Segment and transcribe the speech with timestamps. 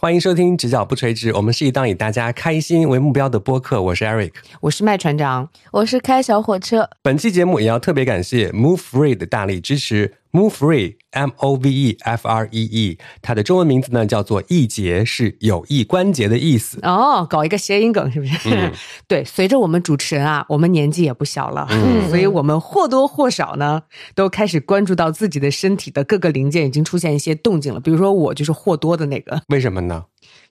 [0.00, 3.82] 欢迎收听《直角不垂直》，我们是一档以大家开心为目标的播客。
[3.82, 6.88] 我是 Eric，我是麦船长，我是开小火车。
[7.02, 10.17] 本期节目也要特别感谢 Move Free 的大力支持。
[10.32, 16.78] Move Free，M O V E F R E E，它的中文名字呢叫做易节，是有益关节的意思。
[16.82, 18.50] 哦，搞一个谐音梗是不是？
[18.50, 18.72] 嗯、
[19.08, 23.82] 对，随着我们主持人啊，我们年纪也不小了，嗯、所以我们或多或少呢，
[24.14, 27.80] 都开始关注到自己的身体的各个零件已经出现一些动静了。
[27.80, 30.04] 比如说我就是或多的那个，为什么呢？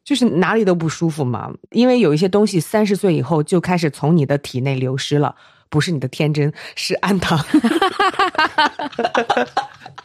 [0.03, 5.35] 就是哪里都不舒服嘛，因为有一些东西三十岁以后就开始从你的体内流失了。
[5.69, 7.39] 不是你的天真，是安糖。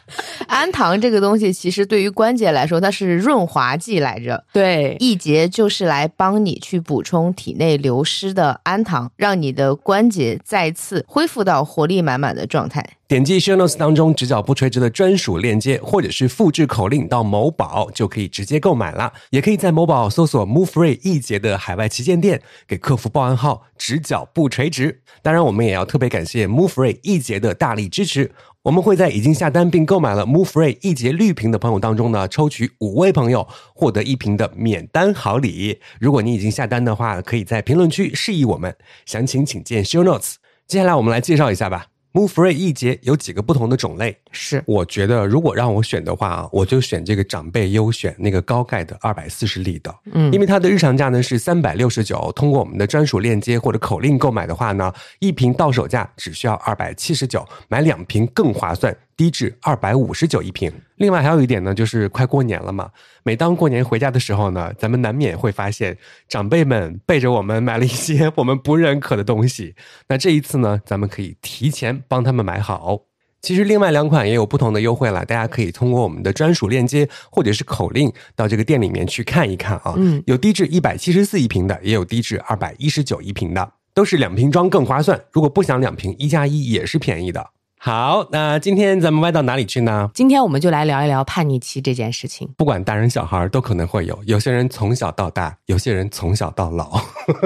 [0.47, 4.43] 氨糖这个东西，其实对于关节来说，它是润滑剂来着。
[4.53, 12.83] 对，易捷就是来帮你去补充体内流失的氨糖，让你的关节再次恢复到活力满满的状态。
[13.07, 19.13] 点击 show notes 当中直角不垂直的专属链接，或者是复制口令到某宝，就可以直接购买了。
[19.29, 25.01] 也可以在某宝搜索 Move Free 易捷的海外旗舰店，给客服报暗号“直角不垂直”。
[25.21, 28.31] 当然，我们也要特别感谢 Move Free 易捷的大力支持。
[28.63, 35.81] 我们会在已经下单并购买了 Move Free 一节绿瓶的朋友当中呢，抽取五位朋友获得一瓶的免单好礼。
[35.99, 38.73] 如果你已经下单的话，可以在评论区示意我们，
[39.05, 40.35] 详情请见 show notes。
[40.65, 41.87] 接下来我们来介绍一下吧。
[42.13, 58.93] Move Free 一节有几个不同的种类，是我觉得如果让我选的话，我就选这个长辈优选那个高钙的二百四十粒的，嗯，因为它的日常价呢是三百六十九，通过我们的专属链接或者口令购买的话呢，一瓶到手价只需要二百七十九，买两瓶更划算。
[59.15, 60.73] 低至二百五十九一瓶。
[60.95, 62.89] 另外还有一点呢，就是快过年了嘛。
[63.21, 65.95] 每当过年回家的时候呢，咱们难免会发现
[66.27, 69.75] 长辈们背着我们买了一些 我们不认可的东西。
[70.07, 73.01] 那这一次呢，咱们可以提前帮他们买好。
[73.43, 79.93] 其实另外两款也有不同的优惠了，大家可以通过我们的专属链接或者是口令到这个店里面去看一看啊。
[79.97, 85.21] 嗯，有低至一百七十四一瓶的，也有低至二百一十九一瓶的，都是两瓶装更划算。
[85.29, 87.45] 如果不想两瓶，一加一也是便宜的。
[87.77, 90.09] 好，那今天咱们歪到哪里去呢？
[90.13, 92.49] 今天我们就来聊一聊叛逆期这件事情。
[92.55, 97.01] 不管大人小孩都可能会有，有些人从小到大，有些人从小到老。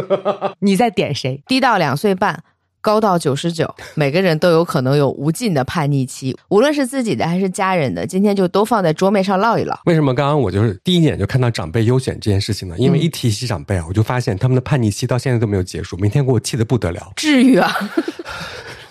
[0.62, 1.42] 你在点谁？
[1.48, 2.44] 低到两岁半，
[2.88, 8.08] 高到九十九，每个人都有可能有无尽的叛逆期，无论是自己的还是家人的。
[8.08, 9.78] 今天就都放在桌面上唠一唠。
[9.84, 12.76] 为什么刚刚我就是第一眼就看到长辈优选这件事情呢？
[12.78, 17.12] 因为一提起长辈啊，我就发现他们的叛逆期到现在都没有结束，明天给我气得不得了。
[17.18, 17.70] 至于啊。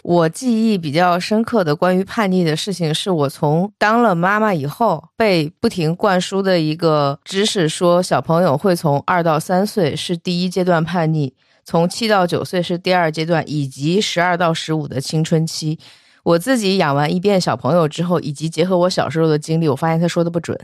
[0.02, 11.34] 我记忆比较深刻的关于叛逆的事情，是我从当了妈妈以后被不停灌输的一个知识，说小朋友会从二到三岁是第一阶段叛逆，
[11.66, 15.80] 从七到九岁是第二阶段，以及十二到十五的青春期。
[16.22, 20.56] 我自己养完一遍小朋友之后，以及结合我小时候的经历，我发现他说的不准，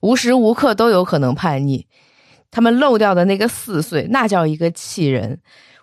[0.00, 1.86] 无时无刻都有可能叛逆。
[2.50, 5.38] 他们漏掉的那个四岁，那叫一个气人。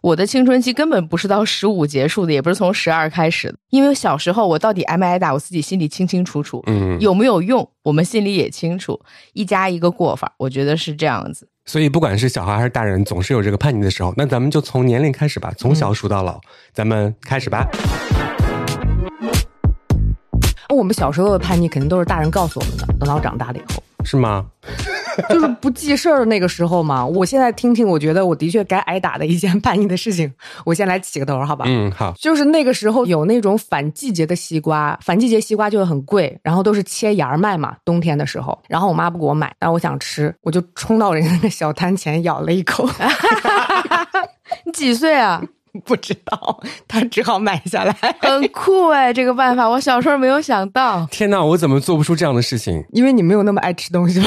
[0.08, 3.58] 我的青春期根本不是到十五结束的，也不是从十二开始的。
[3.72, 6.64] 因为小时候我到底挨没挨打，我自己心里清清楚楚。
[6.68, 8.98] 嗯，有没有用，我们心里也清楚。
[9.34, 11.46] 一家一个过法，我觉得是这样子。
[11.66, 14.14] 所以不管是小孩还是大人，总是有这个叛逆的时候。
[14.16, 16.40] 那咱们就从年龄开始吧，从小数到老，
[16.72, 17.68] 咱们开始吧。
[20.70, 24.46] 我们小时候的叛逆肯定都是大人告诉我们的，等到长大了以后，是吗？
[25.30, 27.06] 就是不记事儿的那个时候嘛。
[27.06, 30.32] 我现在听听，我觉得我的确该挨打的一件叛逆的事情。
[30.66, 31.66] 我先来起个头，好吧？
[31.68, 32.14] 嗯，好。
[32.20, 37.76] 就是那个时候有那种反季节的西瓜，反季节西瓜就会很贵，然后都是切芽卖嘛。
[37.84, 42.88] 冬天的时候，然后我妈不给我买，但我想吃，我就冲到人家那小摊前咬了一口。
[44.66, 45.42] 你几岁啊？
[45.86, 47.94] 不知道，他只好买下来。
[48.20, 51.06] 很酷哎，这个办法我小时候没有想到。
[51.12, 52.84] 天哪，我怎么做不出这样的事情？
[52.94, 54.26] 因为你没有那么爱吃东西吗？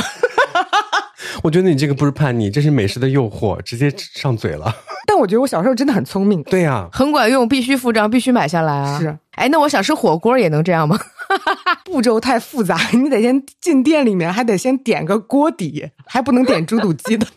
[1.42, 4.74] 我觉得你这个不是叛逆，这是美食的诱惑，直接上嘴了。
[5.06, 6.42] 但我觉得我小时候真的很聪明。
[6.44, 8.98] 对呀，很管用，必须付账，必须买下来啊。
[9.00, 10.98] 是，哎，那我想吃火锅也能这样吗？
[11.84, 17.26] 步骤太复杂，你得先进店里面，还得先点个锅底，还不能点猪肚鸡的。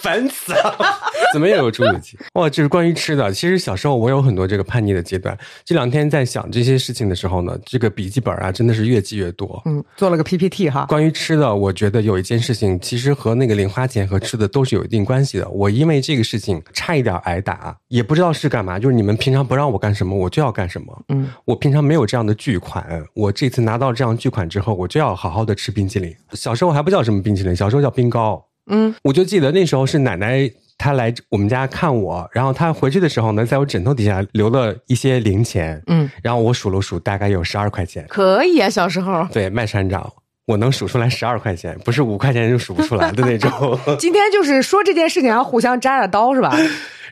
[0.00, 0.76] 烦死了！
[1.32, 2.18] 怎么又有猪肚鸡？
[2.34, 3.30] 哇，这是关于吃的。
[3.32, 5.36] 其实小时候我有很多这个叛逆的阶段。
[5.64, 9.62] 这两天在想这些事情的时候呢，这个笔记本啊，真的是越记越多。
[9.66, 10.86] 嗯，做了个 PPT 哈。
[10.86, 15.48] 关于吃的，我觉得有一件事情，其实和那个零花钱和吃的都是有一定关系的。
[15.50, 18.78] 我因为这个事情差一点挨打，也不知道是干嘛。
[18.78, 21.04] 就是你们平常不让我干什么，我就要干什么。
[21.10, 26.14] 嗯，我平常没有这样的巨款，我这次拿到这样巨款之后，我就要好好的吃冰淇淋。
[26.32, 28.44] 小时候还不叫什么冰淇淋，小时候叫冰糕。
[28.70, 38.06] 嗯，我就记得那时候是奶奶她来我们家看我，然后她回去的时候呢，在我枕头底下留了一些零钱，嗯，然后我数了数，大概有十二块钱。
[38.08, 39.26] 可以啊，小时候。
[39.32, 40.10] 对，麦船长，
[40.46, 43.78] 我能数出来十二块钱，不是五块钱就数不出来的 那种。
[43.98, 46.56] 今天就是说这件事情要互相扎着刀是吧？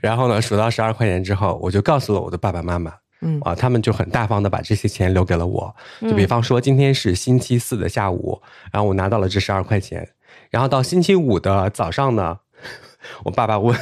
[0.00, 5.74] 然后呢，数到十二块钱之后，我就告诉了我的爸爸妈妈，嗯啊，他们就很大方的把这些钱留给了我。
[6.02, 8.40] 就比方说，今天是星期四的下午，
[8.72, 10.08] 然后我拿到了这十二块钱，
[10.50, 12.38] 然后到星期五的早上呢，
[13.24, 13.76] 我爸爸问：“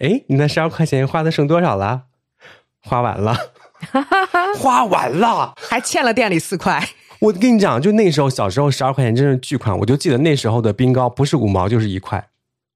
[0.00, 2.02] 哎，你那十二块钱花的剩多少了？”
[2.84, 3.36] 花完了，
[4.58, 6.88] 花完了， 还欠了店里四块。
[7.20, 12.28] 我跟你讲，就那时候小时候十二块钱真是巨款，我就记得那时候的冰糕不是五毛就是一块。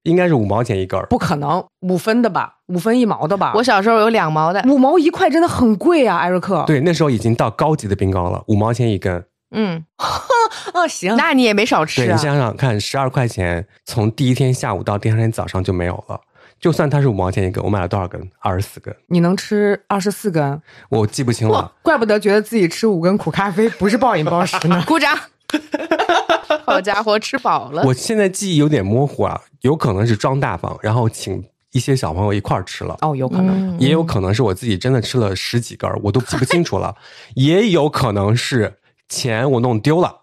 [0.03, 2.59] 应该是五毛钱一根儿，不可能五分的吧？
[2.67, 3.51] 五分一毛的吧？
[3.55, 6.63] 我小时候有两毛的，五毛一块真的很贵啊，艾瑞克。
[6.65, 9.25] 对，那时候已经到高级的冰糕了，五毛钱一根。
[9.51, 9.83] 嗯，
[10.73, 12.15] 哦行，那你也没少吃啊。
[12.15, 16.19] 你想想看，十二块钱从第一天下午到第二天早上就没有了。
[16.59, 18.19] 就算它是五毛钱一根，我买了多少根？
[18.39, 18.95] 二十四根。
[19.07, 20.61] 你能吃二十四根？
[20.89, 21.71] 我记不清了。
[21.83, 24.83] 怪不得觉得自己吃五根苦咖啡不是暴饮暴食呢。
[24.87, 25.15] 鼓掌。
[26.65, 27.83] 好家伙，吃饱了！
[27.83, 31.41] 我现在记忆有点模糊啊，有可能是装大方，然后请
[31.71, 32.97] 一些小朋友一块儿吃了。
[33.01, 36.93] 哦，有可能，也有可能是我自己真的吃了十几根，我都记不清楚了。
[37.35, 38.73] 也有可能是
[39.09, 40.21] 钱我弄丢了，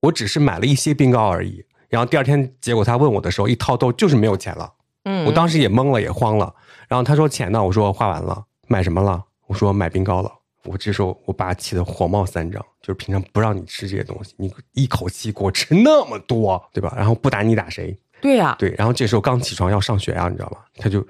[0.00, 1.64] 我只是买了一些冰糕而已。
[1.88, 4.72] 然后第二天，结果他问我的时候，一掏兜就是没有钱了。
[5.04, 6.54] 嗯，我当时也懵了，也慌了。
[6.88, 7.62] 然后他说钱呢？
[7.62, 8.44] 我说花完了。
[8.66, 9.22] 买什么了？
[9.46, 10.32] 我说买冰糕了。
[10.64, 16.92] 我这时候我爸气得火冒三丈，就是平常不让你吃这些东西，你一口气给我吃那么多，对吧？
[16.96, 17.96] 然后不打你打谁？
[18.22, 18.74] 对呀，对。
[18.78, 20.56] 然后这时候刚起床要上学啊，你知道吗？
[20.78, 21.06] 他就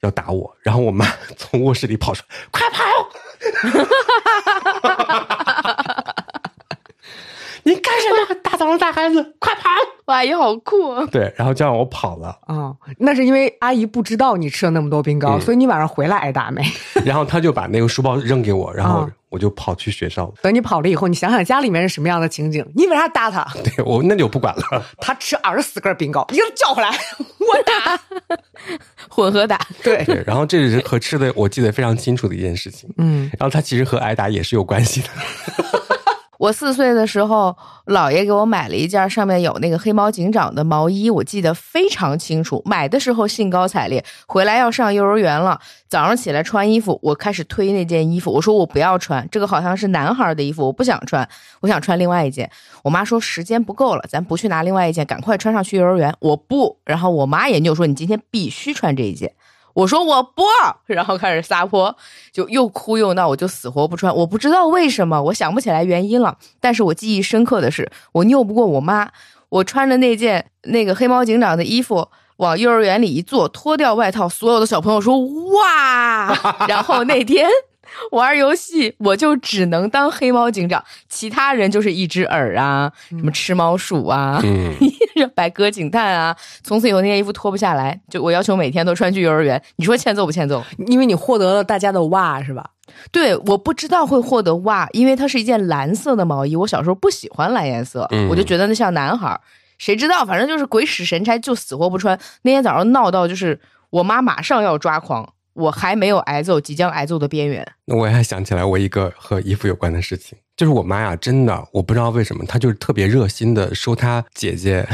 [0.00, 1.06] 要打我，然后我妈
[1.38, 2.84] 从卧室里跑出来，快跑！
[7.68, 8.40] 你干什么？
[8.42, 9.68] 大早上带孩子，快跑！
[10.06, 11.06] 我阿姨好酷啊！
[11.12, 12.74] 对，然后就让我跑了啊。
[12.96, 16.62] 那是因为阿姨不知道你吃了那么多冰糕，所以你晚上回来挨打没？
[17.04, 20.32] 然后他就把那个书包扔给我，然后我就跑去学校了。
[20.40, 22.66] 等你跑了以后，你想想家里面是什么样的情景？
[22.74, 23.46] 你为啥打他？
[23.62, 24.82] 对我那就不管了。
[24.98, 28.00] 他吃二十四根冰糕，你给他叫回来，我打，
[29.10, 29.60] 混合打。
[29.82, 32.88] 对对，然后这是和吃的，我记得非常清楚的一件事情。
[32.96, 35.08] 嗯，然后他其实和挨打也是有关系的。
[36.38, 37.56] 我四岁的时候，
[37.86, 42.62] 姥爷给我买了一件上面有那个黑猫警长的毛衣，我记得非常清楚。
[42.64, 51.28] 买的时候兴高采烈，回来要上幼儿园了，早上起来穿衣服，我开始推那件衣服，我说我不要穿这个，好像是男孩的衣服，我不想穿，
[51.60, 52.48] 我想穿另外一件。
[52.84, 56.14] 我妈说时间不够了，咱不去拿另外一件，赶快穿上去幼儿园。
[56.20, 59.32] 我不，然后我妈也就说你今天必须穿这一件。
[59.78, 60.42] 我说我不，
[60.86, 61.94] 然后开始撒泼，
[62.32, 64.12] 就又哭又闹，我就死活不穿。
[64.12, 66.36] 我不知道为什么，我想不起来原因了。
[66.58, 69.08] 但是我记忆深刻的是，我拗不过我妈，
[69.48, 72.08] 我穿着那件那个黑猫警长的衣服
[72.38, 76.36] 往幼儿园里一坐，脱掉外套，所有的小朋友说哇，
[76.66, 77.48] 然后那天。
[78.12, 84.40] 玩游戏，我就只能当黑猫警长，其他人就是一只耳啊，什么吃猫鼠啊，
[85.34, 86.36] 白鸽警探啊。
[86.62, 89.62] 从此以后，那件衣服脱不下来，就我要求每天都穿去幼儿园。
[89.76, 90.62] 你说欠揍不欠揍？
[90.86, 92.70] 因为你获得了大家的哇，是吧？
[93.12, 96.56] 对，我不知道会获得哇，因为它是一件蓝色的毛衣。
[96.56, 99.38] 我小时候不喜欢蓝颜色，我就觉得那像男孩。
[99.76, 102.18] 谁知道，反正就是鬼使神差，就死活不穿。
[102.42, 103.60] 那天早上闹到就是
[103.90, 105.34] 我妈马上要抓狂。
[105.58, 107.66] 我还没有挨揍，即将挨揍的边缘。
[107.84, 114.86] 那我还想起来我一个和衣服有关的事情，就是我妈呀，真的，我不知道为什么，她就是特别热心的收她姐姐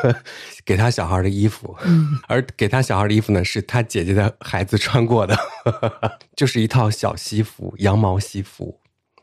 [0.66, 1.74] 给她小孩的衣服，
[2.28, 5.36] 而给她小孩的衣服呢，是她姐姐的孩子穿过的，
[6.36, 8.78] 就是一套小西服，羊毛西服，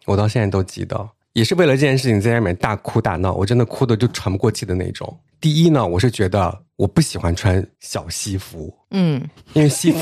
[0.05, 5.19] 我到现在都记得，也是为了这件事情在外面大哭大闹，我真的哭的就喘不过气的那种。
[5.39, 9.99] 第一呢，我是觉得我不喜欢穿小西服，嗯，因为西服。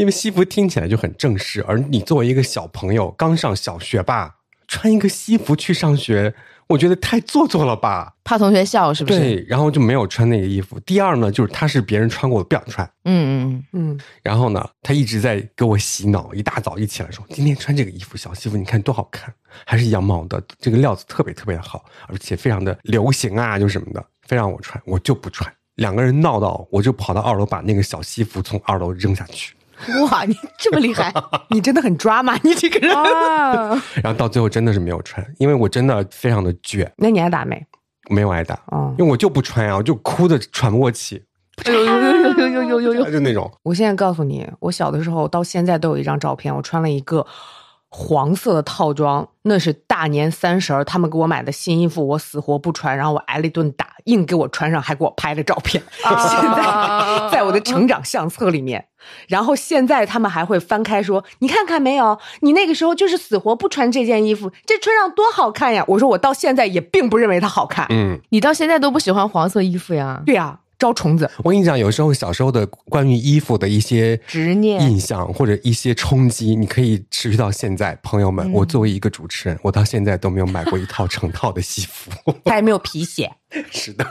[0.00, 6.34] 因为西服听起来就很正式，而你作为一个小朋友刚上小学吧，穿一个西服去上学，
[6.68, 8.14] 我觉得太做作了吧？
[8.24, 9.18] 怕同学笑是不是？
[9.18, 10.80] 对，然后就没有穿那个衣服。
[10.80, 12.90] 第二呢，就是他是别人穿过的，不想穿。
[13.04, 14.00] 嗯嗯嗯。
[14.22, 19.30] 然后呢，他一直在给我洗脑，一大早一起来说：“今天穿这个衣服，小西服，你看多好看，
[19.66, 25.52] 还是羊毛的，这个料子特别特别的好，而且非常的流行啊，就什么的，非让我穿，我就不穿。
[25.74, 29.52] 两个人闹到，我就跑到二楼把那个小西服从二楼扔下去。”
[30.10, 31.12] 哇，你这么厉害，
[31.48, 32.94] 你真的很抓马，你这个人。
[34.02, 36.88] 然后到最后真的是没有穿，因为我真的非常的倔。
[36.96, 37.66] 那你挨打没？
[38.08, 38.58] 没有挨打，
[38.98, 41.22] 因为我就不穿呀，我就哭的喘不过气。
[41.64, 43.50] 哎呦呦呦呦呦呦呦呦，就那种。
[43.62, 47.24] 我现在告诉你，我小的时候到现在都有一张照片，我穿了一个
[47.92, 55.82] 黄色的套装，那是大年三十儿他们给我买的新衣服，我死活不穿，然后我挨了一顿打，硬给我穿上，还给我拍了照片。
[56.00, 58.86] 现在在我的成长相册里面，
[59.26, 67.86] 然后现在他们还会翻开说：“你看看没有，你那个时候就是死活不穿这件衣服，这穿上多好看呀！”我说我到现在也并不认为它好看。
[67.90, 70.22] 嗯，你到现在都不喜欢黄色衣服呀？
[70.24, 70.60] 对呀。
[70.80, 77.96] 招虫子，我跟你讲，有时候小时候的关于衣服的一些执念、印象或者一些冲击，你可以持续到现在。
[78.02, 82.10] 朋友们，我作为一个主持人，我到现在都没有买过一套成套的西服，
[82.46, 83.30] 他也没有皮鞋。
[83.70, 84.06] 是的，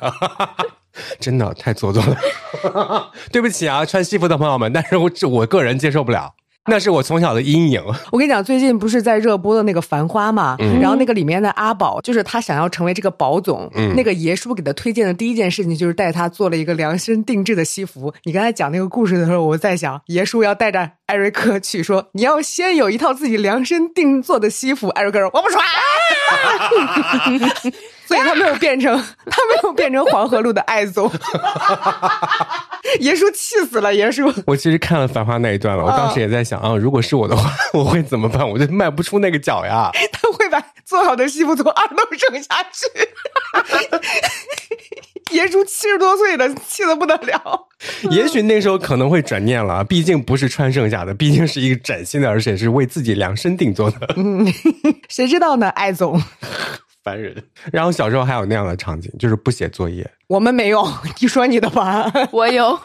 [1.20, 3.12] 真的太做作了。
[3.32, 6.36] 对不起啊，穿西服的朋友们，但是我我个人接受不了。
[6.66, 7.82] 那是我从小的阴影。
[8.12, 18.13] 我跟你讲，最近不是在热播的那个《繁花》嘛，然后那个里面的阿宝，就是他想要成为这个宝总，那个爷叔给他推荐的第一件事情就是带他做了一个量身定制的西服。
[18.24, 24.89] 你刚才讲那个故事的时候，我在想，爷叔要带着艾瑞克去说，你要先有一套自己量身定做的西服。
[24.89, 25.63] 艾瑞克说：“我不穿。”
[28.05, 28.95] 所以他没有变成，
[29.29, 31.12] 他没有变成黄河路的艾总。
[33.00, 34.33] 爷叔气死了，爷叔。
[34.48, 38.48] 我其实看了《繁花》那一段了，我当时也在想啊，如果是我的话， 我会怎么办？
[38.50, 39.91] 我就迈不出那个脚呀。
[40.12, 42.88] 他会把做好的西服从二楼扔下去。
[45.31, 47.67] 爷叔七十多岁了，气得不得了。
[48.12, 54.13] 也许那时候可能会转念了，毕竟不是穿剩下的，毕竟是一个崭新的，而且是为自己量身定做的。
[54.17, 54.45] 嗯，
[55.07, 56.21] 谁知道呢，艾总。
[57.01, 57.33] 烦人。
[57.71, 60.09] 然后小时候还有那样的场景，就是不写作业。
[60.27, 60.86] 我们没有，
[61.21, 62.12] 你说你的吧。
[62.31, 62.77] 我有，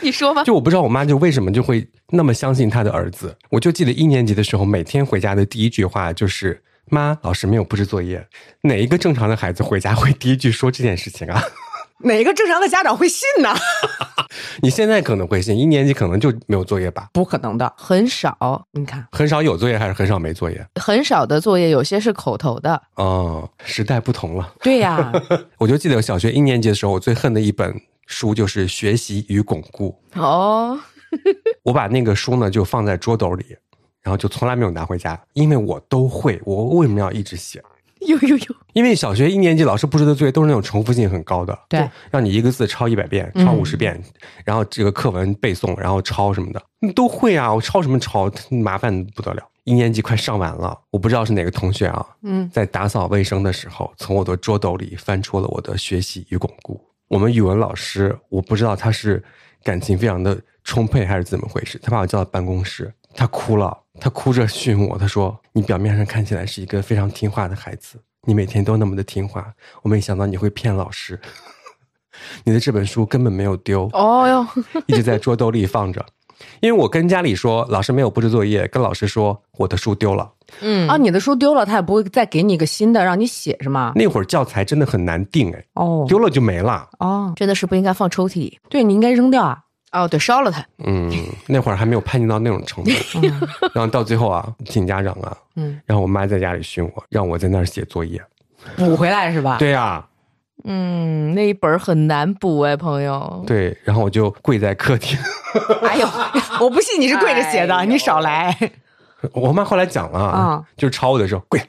[0.00, 0.44] 你说吧。
[0.44, 3.36] 就我不知道我妈就为什么就会那么相信她的儿子。
[3.50, 8.24] 我就记得一年级的时候，每天回家的第一句话就是：“妈，老师没有布置作业。”
[8.62, 11.42] 哪一个正常的孩子回家会第一句说这件事情啊？
[12.02, 13.54] 哪个正常的家长会信呢？
[14.62, 17.08] 你现在可能会信，一年级可能就没有作业吧？
[17.12, 18.66] 不可能的，很少。
[18.72, 20.66] 你看，很少有作业还是很少没作业？
[20.80, 22.80] 很少的作业，有些是口头的。
[22.96, 24.54] 哦，时代不同了。
[24.62, 25.12] 对呀，
[25.58, 27.74] 我就记得小学一年级的时候，我最恨的一本
[28.06, 29.98] 书就是《学习与巩固》。
[30.20, 30.78] 哦，
[31.62, 33.44] 我把那个书呢就放在桌斗里，
[34.02, 37.62] 然后就从来没有拿回家，因为我都会，我为什么要一直写？
[38.06, 44.00] 有有有，因为小学一年级老师布置的作业都是那种重复性很高的，对，让你一个字抄一百遍，抄五十遍，
[44.44, 47.52] 然后这个课文背诵，然后抄什么的，你都会啊！
[47.52, 49.42] 我抄什么抄，麻烦不得了。
[49.64, 56.80] 一年级快上完了，我不知道是哪个同学啊，嗯，在打扫卫生的时候，从我的桌斗里翻出了我的学习与巩固。
[57.08, 59.22] 我们语文老师，我不知道他是
[59.62, 63.76] 感情非常的充沛还是怎么回事，他把我叫到办公室，他哭了。
[64.00, 69.52] 他哭着训我，他说：“你表面上看起来是一个非常听话的孩子，你每天都那么的听话，
[69.82, 71.20] 我没想到你会骗老师。
[72.44, 74.46] 你的这本书根本没有丢哦哟，
[74.86, 76.04] 一直在桌兜里放着。
[76.60, 80.32] 因为我跟家里说老师没有布置作业，跟老师说我的书丢了。
[80.62, 83.92] 嗯啊，你的书丢了，他也不会再给你一个新的让你写是吗？
[83.94, 89.58] 那会儿教材真的很难定哎，哦，丢了就没了哦，真的是不应该放抽屉里，对你应该扔掉啊。”
[89.92, 90.64] 哦，对，烧了它。
[90.84, 91.10] 嗯，
[91.46, 92.90] 那会儿还没有叛逆到那种程度。
[93.74, 98.22] 然后到最后啊，请家长啊，嗯，然后我妈在家里训我，让我在那儿写作业，
[98.76, 99.56] 补回来是吧？
[99.60, 100.06] 对呀。
[100.64, 103.42] 嗯，那一本很难补哎，朋友。
[103.46, 105.18] 对，然后我就跪在客厅。
[105.82, 106.06] 哎呦，
[106.60, 108.54] 我不信你是跪着写的，你少来。
[109.32, 111.60] 我妈后来讲了啊，就是抄我的时候跪。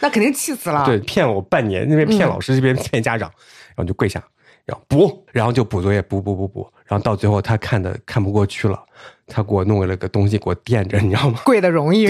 [0.00, 0.84] 那肯定气死了。
[0.86, 3.28] 对，骗了我半年，那边骗老师，这边骗家长，
[3.74, 4.22] 然后就跪下。
[4.68, 8.78] 然后补，然后就补作业，补补补补，然后到最后他看的看不过去了，
[9.26, 11.40] 他给我弄了个东西给我垫着，你知道吗？
[11.46, 12.06] 跪的容易。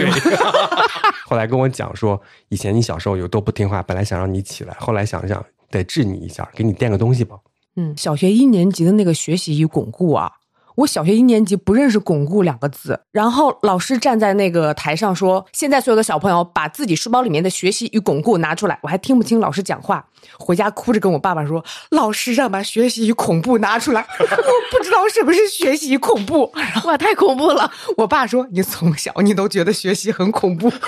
[1.24, 7.36] 后来跟我讲说，以前你小时候有多不听话，本来想让你起来，后来想想得治你一下，给你垫个东西吧。
[7.76, 10.32] 嗯，小学一年级的那个学习与巩固啊。
[10.78, 20.06] 我小学一年级不认识“巩固”两个字，然后老师站在那个台上说：“现在所有的小朋友把自己书包里面的学习与巩固拿出来。”我还听不清老师讲话，
[20.38, 24.02] 回家哭着跟我爸爸说：“老师让把学习与恐怖拿出来。
[24.20, 24.26] ”我
[24.70, 26.52] 不知道什么是学习恐怖，
[26.86, 27.68] 哇，太恐怖了！
[27.96, 30.70] 我爸说：“你从小你都觉得学习很恐怖。”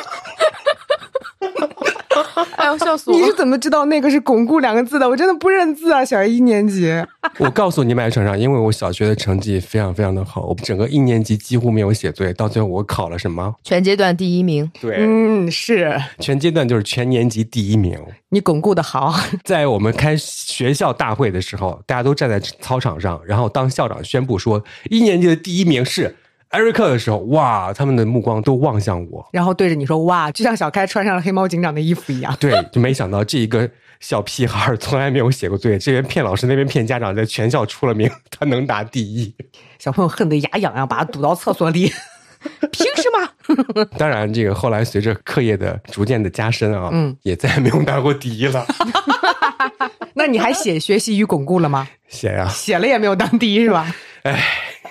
[2.56, 3.16] 哎呦，笑死我！
[3.16, 5.09] 你是怎么知道那个是“巩固”两个字的？
[5.09, 6.90] 我真的不认字啊，小学一年级。
[7.38, 13.54] 我告诉你，麦船长，因为我小学的成绩非常非常的好，我整个一年级几乎没有写作业，到最后我考了什么？
[13.62, 14.70] 全阶段第一名。
[14.80, 17.99] 对，嗯，是全阶段就是全年级第一名。
[18.30, 19.14] 你巩固的好。
[19.44, 26.16] 在我们开学校大会的时候，大家都站在操场上，然后当校长宣布说一年级的第一名是。
[26.50, 39.33] 艾瑞克的时候，哇，他们的目光都望向我，然后对着你说：“哇，就像小开穿上了黑猫警长的衣服一样。”对，就没想到这一个小屁孩从来没有写过作业，这边骗老师，那边骗家长，在全校出了名，他能拿第一。
[39.78, 41.92] 小朋友恨得牙痒痒，把他堵到厕所里。
[42.73, 43.04] 凭什
[43.76, 43.85] 么？
[43.97, 48.66] 当然，这个后来随着课业的逐渐的加深啊，嗯，也再也没有拿过第一了。
[50.14, 51.87] 那你还写学习与巩固了吗？
[52.09, 53.95] 写呀，写了也没有当第一是吧？
[54.25, 54.42] 哎，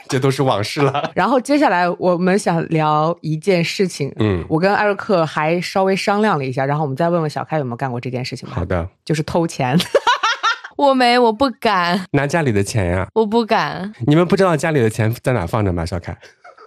[0.10, 1.10] 这都是往事了。
[1.16, 8.56] 然后接下来我们想聊一件事情，嗯，我跟艾瑞克还稍微商量了一下，然后我们再问问小开有没有干过这件事情吧。
[8.56, 9.78] 好的，就是偷钱。
[10.76, 13.94] 我没，我不敢拿家里的钱呀，我不敢。
[14.08, 15.86] 你们不知道家里的钱在哪放着吗？
[15.86, 16.18] 小凯，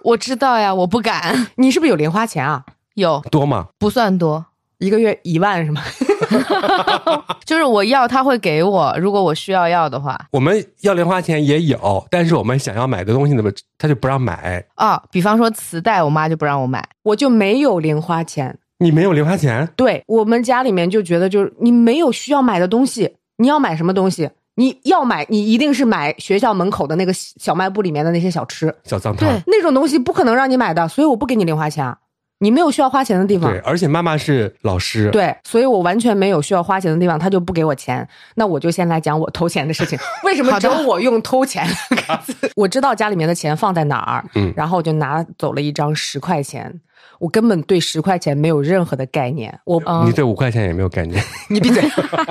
[0.03, 1.47] 我知道呀，我不敢。
[1.55, 2.63] 你是不是有零花钱啊？
[2.93, 3.69] 有多吗？
[3.79, 4.45] 不算多，
[4.83, 5.81] 一个月一万是吗？
[7.45, 10.19] 就是我要他会给我，如果我需要要的话。
[10.31, 15.01] 我们要零花钱也有，但是我们想要买的东西，怎么他就不让买啊？
[15.11, 18.57] 比方说磁带，我妈就不让我买，我就没有零花钱。
[18.79, 19.67] 你没有零花钱？
[19.77, 24.29] 对我们家里面就觉得，就是你没有需要买的东西，你要买什么东西？
[24.55, 31.95] 你要买，你一定是买学校门口的那个小卖部里面的那些小吃、小脏摊，那种东西不可能让你买的，所以我不给你零花钱。
[32.43, 38.05] 你没有需要花钱的地方，对，而且妈妈是老师，对，所以我完全没有需要花钱的地方，他就不给我钱。
[38.35, 39.97] 那我就先来讲我偷钱的事情。
[40.25, 41.65] 为什么只有我用偷钱？
[42.57, 46.81] 我知道家里面的钱放在哪儿，嗯，然后我就拿走了一张十块钱。
[47.19, 49.57] 我根本对十块钱没有任何的概念。
[49.63, 51.23] 我，你对五块钱也没有概念？
[51.49, 51.81] 你闭嘴！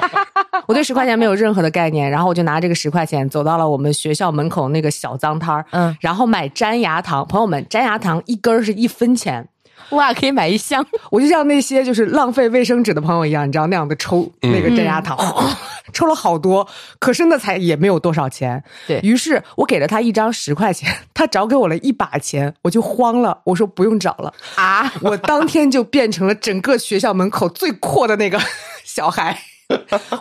[0.68, 2.10] 我对十块钱没有任何的概念。
[2.10, 7.26] 然后我就拿这个十块钱走到了我们学校门口那个小脏摊儿，嗯，然后买粘牙糖。
[7.26, 9.48] 朋友们，粘牙糖一根是一分钱。
[9.92, 10.84] 哇，可以买一箱！
[11.10, 15.16] 我就像那些就是浪费卫生纸的朋友一样，你知道那样的抽那个粘牙糖，
[15.92, 16.66] 抽了好多，
[16.98, 18.62] 可是那才也没有多少钱。
[18.86, 24.92] 对于是，我给了他一张十块钱，他找给我了一把钱，我就慌了，我说不用找了啊！
[25.02, 28.40] 我当天就变成了整个学校门口最阔的那个
[28.84, 29.38] 小孩，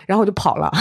[0.06, 0.72] 然后我就跑了，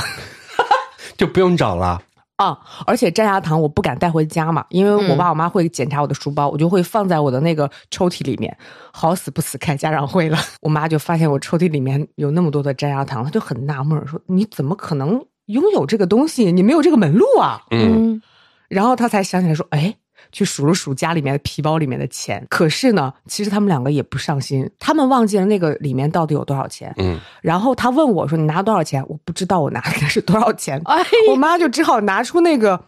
[1.17, 2.03] 就不用找了。
[2.41, 2.59] 啊！
[2.87, 8.57] 而且粘牙糖我不敢带回家嘛，因为我爸我妈会检查我的书包，我就会放在我的那个抽屉里面，
[8.93, 16.51] 好死不死开家长会了， 我妈就发现我抽屉里面有那么多的粘牙糖，她就很纳闷说：“你怎么可能拥有这个东西？
[16.51, 18.23] 你没有这个门路啊？”嗯，
[18.69, 19.95] 然后她才想起来说：“哎。”
[20.33, 26.95] 去数了数家里面的皮包里面的钱，可是呢，其实他们两个也不上心，他们忘记了那个里面到底有多少钱。
[26.99, 30.81] 嗯，然后他问我说：“你拿多少钱？”我不知道我拿的是多少钱。
[30.85, 32.81] 哎，我妈就只好拿出那个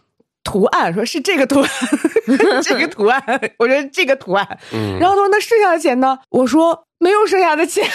[0.43, 1.69] 图案，说是这个图案，
[2.63, 3.21] 这个图案。
[3.57, 4.59] 我觉得这个图案。
[4.73, 7.85] 嗯，然后他说：“那剩下的钱呢？”我说：“没有剩下的钱。”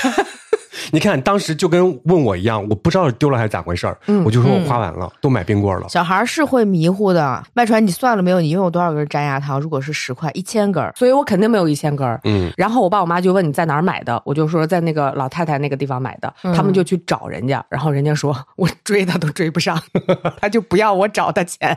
[0.90, 5.88] 你看，当时就跟问我一样，我不知道是丢了还是咋回事儿，我就说我花完了，都买冰棍了。
[5.88, 7.42] 小孩是会迷糊的。
[7.54, 8.40] 麦传，你算了没有？
[8.40, 9.60] 你拥有多少根粘牙糖？
[9.60, 12.06] 如果是十块，一千根，所以我肯定没有一千根。
[12.24, 12.52] 嗯。
[12.56, 16.32] 然后我爸我妈就问你在哪儿买的，我就说在那个老太太那个地方买的。
[16.54, 19.80] 他们就去找人家，然后人家说我追他都追不上，
[20.40, 21.76] 他就不要我找他钱，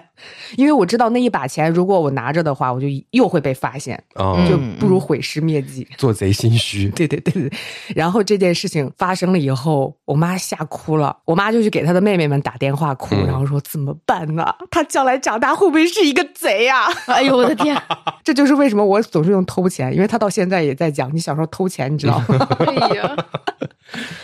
[0.57, 4.01] 因为我知道那一把钱如果我拿着的话，我就又会被发现，
[4.47, 6.89] 就不如毁尸灭迹，做贼心虚。
[6.89, 7.51] 对对对对。
[7.95, 8.90] 然后这件事情。
[8.97, 11.17] 发生了以后，我妈吓哭了。
[11.25, 14.54] 我妈就去给她的妹妹们打电话哭，然后说怎么办呢？
[14.69, 16.88] 她将来长大会不会是一个贼呀？
[17.08, 17.80] 哎呦我的天！
[18.23, 22.47] 这就是为什么我总是用偷钱，因为她到现在也在讲你小时候偷钱，你知道吗？
[22.60, 23.15] 哎呀，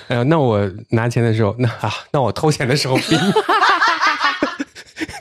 [0.08, 3.16] 哎呀，那我拿钱的时候，那啊，那我偷钱的时候比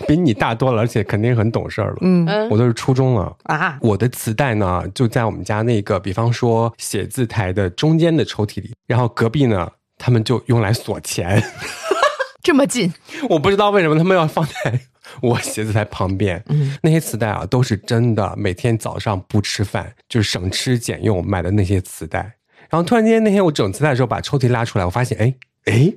[0.06, 1.96] 比你大多了，而且肯定很懂事儿了。
[2.00, 3.78] 嗯，我都是初中了啊。
[3.80, 11.42] 我的磁带呢，就在我们家那个，比方说写字台的中间的抽屉里，然后隔壁呢，他们就用来锁钱。
[12.42, 12.92] 这么近，
[13.28, 14.80] 我不知道为什么他们要放在
[15.20, 16.42] 我写字台旁边。
[16.48, 22.20] 嗯，那些磁带啊，都是真的，每天早上不吃饭就是省吃俭用买的那些磁带。
[22.70, 25.92] 然后突然间那天我整磁带的时候，把抽屉拉出来，我发现，哎哎。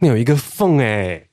[0.00, 1.26] 那有一个缝哎，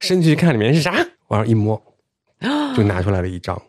[0.00, 0.92] 伸进去看里面是啥？
[1.28, 1.80] 往上一摸，
[2.76, 3.60] 就拿出来了一张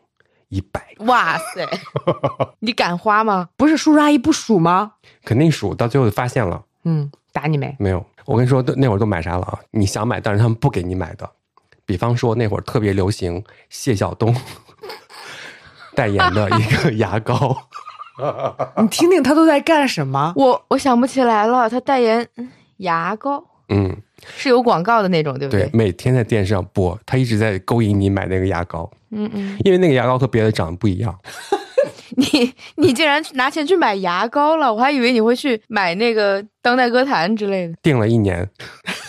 [0.50, 0.82] 一百。
[1.00, 1.68] 哇塞！
[2.60, 3.50] 你敢花吗？
[3.58, 4.94] 不是叔叔阿姨不数吗？
[5.26, 6.64] 肯定数，到最后发现了。
[6.86, 7.76] 嗯，打你没？
[7.80, 8.06] 没有。
[8.26, 9.60] 我跟你说，那会儿都买啥了啊？
[9.72, 11.30] 你想买，但是他们不给你买的。
[11.86, 14.34] 比方说那会儿特别流行谢晓东
[15.96, 17.68] 代言的一个牙膏。
[18.82, 20.34] 你听听他都在干什么？
[20.38, 21.70] 我我想不起来了。
[21.70, 22.28] 他代言
[22.78, 23.44] 牙膏。
[23.74, 23.98] 嗯。
[24.38, 25.64] 是有广告的那种，对不对？
[25.64, 28.90] 对，每天在电视上播，他一直在勾引你买那个牙膏。
[29.12, 31.14] 嗯嗯，因为那个牙膏和别的长得不一样。
[32.16, 37.74] 你你竟然拿钱去买牙膏了，我还以为你会去买那个当代歌坛之类的。
[37.82, 38.48] 订了一年，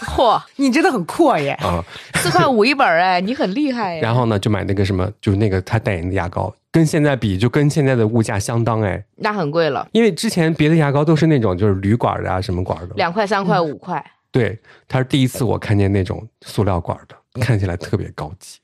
[0.07, 1.53] 嚯，你真的很阔耶！
[1.63, 4.01] 啊，四块五一本哎，你很厉害。
[4.01, 9.05] 然后呢，就买那个什么，就是那个他代言的牙膏，跟现在比，就跟现在的物价相当哎。
[9.17, 14.05] 那很贵了，因为之前别的牙膏都是那种就是铝管的啊，什么管的，两块、三块、五块。
[14.35, 18.59] 对，他是第一次我看见那种塑料管的，看起来特别高级，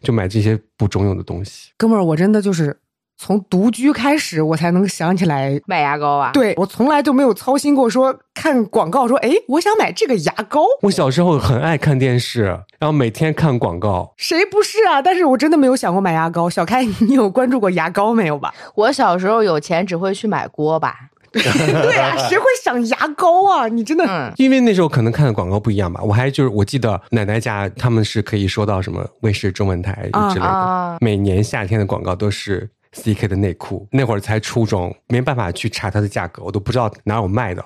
[0.00, 1.72] 就买这些不中用的东西。
[1.76, 2.78] 哥们儿，我真的就是
[3.18, 6.30] 从独居开始，我才能想起来买牙膏啊。
[6.32, 10.60] 对我从来就没有操心过说看广告说，哎，我想买这个牙膏。
[10.82, 12.44] 我小时候很爱看电视，
[12.78, 14.14] 然后每天看广告。
[14.16, 15.02] 谁不是啊？
[15.02, 16.48] 但是我真的没有想过买牙膏。
[16.48, 18.54] 小开，你有关注过牙膏没有吧？
[18.76, 20.94] 我小时候有钱只会去买锅巴。
[21.42, 23.68] 对啊，谁会想牙膏啊？
[23.68, 26.02] 你真的，因为那时候可能看的广告不一样吧。
[26.02, 33.86] 我还就是我记得奶奶家他们是可以收到什么卫视中文台之类的，每年夏天的广告都是 CK 的内裤。
[33.90, 37.64] 那会儿才初中，没办法去查它的价格，我都不知道哪有卖的。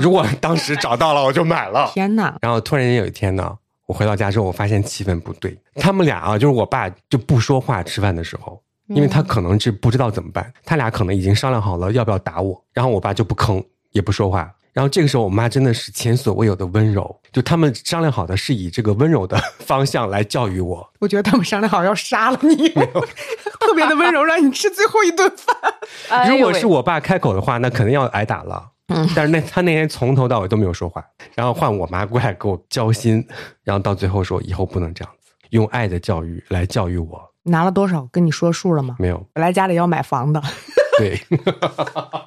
[0.00, 1.90] 如果当时找到了，我就买了。
[1.92, 2.34] 天哪！
[2.40, 3.54] 然后突然间有一天呢，
[3.86, 5.56] 我回到家之后，我发现气氛不对。
[5.74, 8.60] 他们俩啊，就是我爸就不说话，吃饭的时候。
[8.88, 20.90] 因为他可能是不知道怎么办，他俩可能已经商量好了要不要打我，然后我爸就不吭也不说话，然后这个时候我妈真的是前所未有的温柔，就他们商量好的是以这个温柔的方向来教育我。
[21.00, 26.28] 我觉得他们商量好要杀了你，特别的温柔，让你吃最后一顿饭。
[26.28, 28.70] 如果是我爸开口的话，那肯定要挨打了。
[28.88, 33.26] 嗯，但是那他那天从头到尾都没有说话，然后换我妈过来给我交心，
[33.62, 37.27] 然后到最后说以后不能这样子，用爱的教育来教育我。
[37.48, 38.06] 拿了多少？
[38.12, 38.96] 跟你说数了吗？
[38.98, 39.24] 没有。
[39.32, 40.42] 本来家里要买房的，
[40.98, 41.20] 对，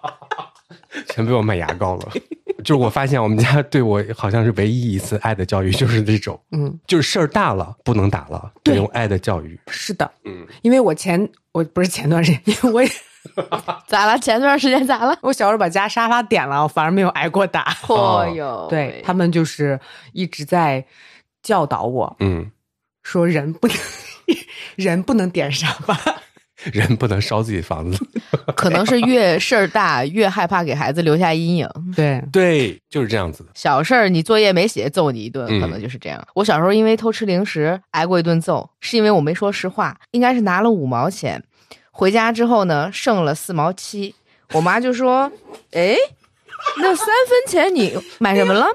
[1.08, 2.10] 全被我买牙膏了。
[2.64, 9.60] 就是我发现我们家对我好像是唯一一次爱的教育，就是这种，嗯，就是事儿大了不能打了，对，用爱的教育。
[9.68, 12.90] 是的，嗯，因为我前我不是前段时间，因为我 也
[13.88, 14.18] 咋了？
[14.20, 15.18] 前段时间咋了？
[15.24, 17.76] 我小时候把家沙发点了，反而没有挨过打。
[17.88, 19.80] 哦哟，对他们就是
[20.14, 20.86] 一直在
[21.42, 22.52] 教导我，嗯，
[23.02, 23.76] 说人不能。
[24.76, 25.98] 人不能点沙发，
[26.72, 28.06] 人不能烧自己房子，
[28.56, 31.68] 可能是越事儿大越害怕给孩子留下阴影。
[31.96, 33.50] 对对，就是这样子的。
[33.56, 36.24] 小事儿你作业没写，揍你一顿，可能就是这样。
[36.36, 41.44] 我小时候因为偷吃零食挨过一顿揍，是因为我没说实话，应该是拿了五毛钱，
[41.92, 44.14] 回家之后呢剩了四毛七，
[44.54, 45.32] 我妈就说
[45.74, 45.96] ：“哎，
[46.78, 48.68] 那三分钱你买什么了？”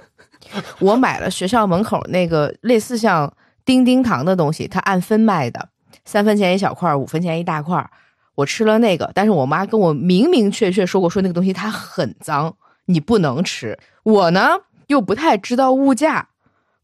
[0.78, 3.32] 我买了学校门口那个类似像。
[3.66, 5.68] 丁丁糖的东西，它按分卖的，
[6.06, 7.90] 三分钱一小块，五分钱一大块。
[8.36, 12.54] 我吃了那个，但是我妈跟我明明确确说过，说那个东西它很脏，
[12.86, 13.78] 你不能吃。
[14.04, 14.50] 我呢
[14.86, 16.28] 又不太知道物价，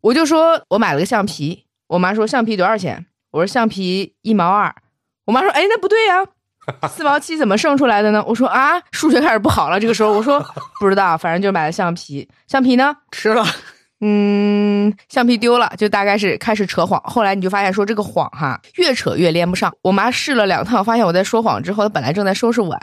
[0.00, 1.64] 我就说我买了个橡皮。
[1.86, 3.06] 我妈说橡皮多少钱？
[3.30, 4.74] 我说橡皮一毛二。
[5.26, 6.24] 我妈说哎，那不对呀，
[6.88, 8.24] 四毛七怎么剩出来的呢？
[8.26, 9.78] 我说啊，数学开始不好了。
[9.78, 10.44] 这个时候我说
[10.80, 12.28] 不知道，反正就买了橡皮。
[12.48, 12.96] 橡皮呢？
[13.10, 13.44] 吃了。
[14.04, 17.00] 嗯，橡皮丢了，就大概是开始扯谎。
[17.04, 19.72] 后来你就发现说这个谎哈，越扯越连不上。
[19.80, 22.80] 我妈试了两趟，发现我在说谎之后，她本来正在收拾碗，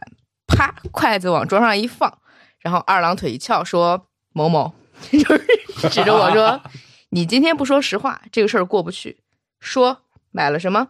[0.48, 2.20] 啪，筷子往桌上一放，
[2.60, 4.74] 然后二郎腿一翘，说某某，
[5.12, 6.62] 就是指着我说，
[7.10, 9.18] 你今天不说实话，这个事儿过不去。
[9.60, 10.88] 说买了什么，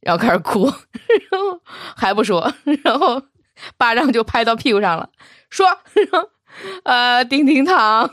[0.00, 0.64] 然后开始哭，
[1.30, 1.60] 然后
[1.94, 2.50] 还不说，
[2.82, 3.22] 然后
[3.76, 5.10] 巴掌就拍到屁股上了，
[5.50, 5.66] 说。
[5.66, 6.30] 然 后
[6.84, 8.08] 呃，叮叮糖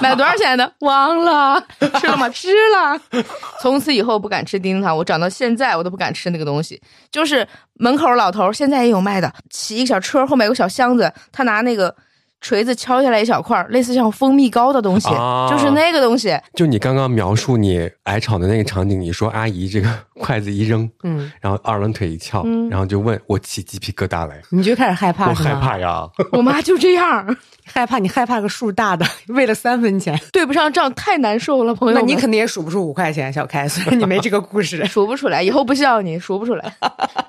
[0.00, 0.72] 买多少钱的？
[0.80, 1.62] 忘了
[2.00, 2.28] 吃了吗？
[2.30, 3.22] 吃了。
[3.60, 6.80] 从此以后不敢吃叮叮糖，我长到现在我都不敢吃那个东西。
[7.10, 11.94] 就是门口老头现在也有卖的，骑一个小车，后面有个小箱子，他拿那个。
[12.40, 15.08] 锤子敲下来一小块，类似像蜂蜜膏的东西，
[15.50, 16.38] 就是那个东西。
[16.54, 19.88] 就你刚刚描述你挨吵的那个场景，你说阿姨这个
[20.20, 26.06] 筷子一扔，嗯，然后二郎腿一翘，然后就问我起鸡皮疙瘩来，你就开始害怕，我害怕呀。
[26.32, 31.94] 我妈就这样 害怕，你害怕个数大的，为了三分钱对不上账，太难受了，朋友。
[31.94, 36.72] 那你肯定也数不出五块钱，小开，所以你没这个故事，数不出来，以后不笑你，数不出来，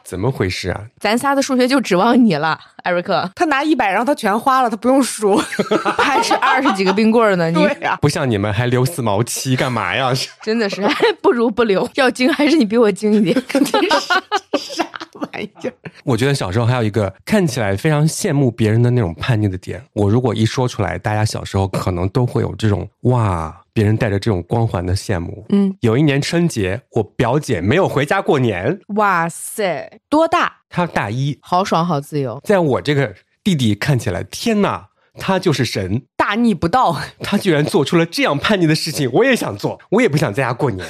[0.03, 0.81] 怎么回事啊？
[0.99, 3.29] 咱仨的数学就指望你了，艾瑞克。
[3.35, 4.96] 他拿一百，然后他全花了，他不用。
[5.01, 5.38] 数
[5.97, 7.49] 还是二十几个冰棍呢？
[7.51, 7.67] 你
[8.01, 10.12] 不像你们还留四毛七干嘛呀？
[10.41, 11.89] 真的是还不如不留。
[11.95, 13.43] 要精还是你比我精一点？
[13.47, 15.73] 真是啥玩意儿？
[16.03, 19.83] 我觉得小时候还有一个看起来非常羡慕别人的那种叛逆的点。
[19.93, 25.45] 我如果一说出来，大家小时候可能都会有这种哇，别人带着这种光环的羡慕。
[25.49, 28.79] 嗯，有一年春节，我表姐没有回家过年。
[28.95, 30.53] 哇塞，多大？
[30.69, 32.39] 她大一，好爽，好自由。
[32.43, 33.13] 在我这个。
[33.47, 37.01] 弟弟看起来，天哪，他就是神，大逆不道。
[37.23, 40.86] 他居然做出了这样叛逆的事情，我也想做，我也不想在家过年。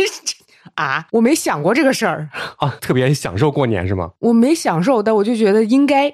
[0.76, 2.28] 啊，我没想过这个事儿
[2.58, 4.10] 啊，特别享受过年是吗？
[4.18, 6.12] 我没享受，但我就觉得应该。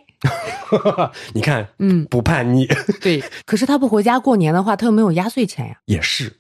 [1.35, 2.69] 你看，嗯，不叛逆。
[3.01, 5.79] 对，可是他不回家过年的话，他又没有压岁钱呀。
[5.87, 6.37] 也是。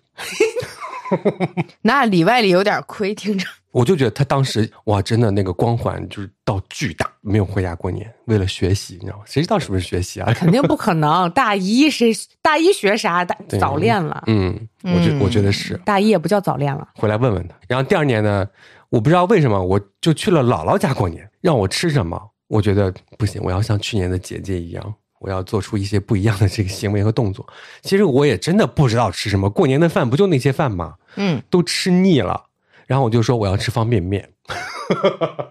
[1.82, 3.46] 那里外里有点亏，听着。
[3.72, 9.24] 我就觉得他当时哇，真的那个光环就是到巨大，没有回家过年，为了学习，你知道吗？
[9.26, 10.30] 谁知道是不是学习啊？
[10.36, 13.24] 肯定不可能，大一谁大一学啥？
[13.24, 14.22] 大早恋了。
[14.26, 16.86] 嗯，我觉我觉得是大一也不叫早恋了。
[16.96, 17.54] 回来问问他。
[17.66, 18.46] 然后第二年呢，
[18.90, 27.46] 我不知道为什么，我就去了姥姥家过年，让我吃什么我觉得不行，我要像去年的姐姐一样，我要做出一些不一样的这个行为和动作。
[27.80, 30.96] 其实我也真的不知道吃什么，过年的饭不就那些饭吗？
[31.16, 32.44] 嗯，都吃腻了。
[32.86, 34.28] 然后我就说我要吃方便面。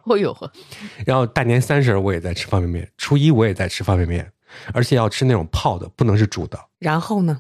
[0.06, 0.36] 哦 呦，
[1.06, 4.32] 然后大年三十我也在吃方便面，初一我也在吃方便面，
[4.74, 6.60] 而且要吃那种泡的，不能是煮的。
[6.78, 7.40] 然后呢？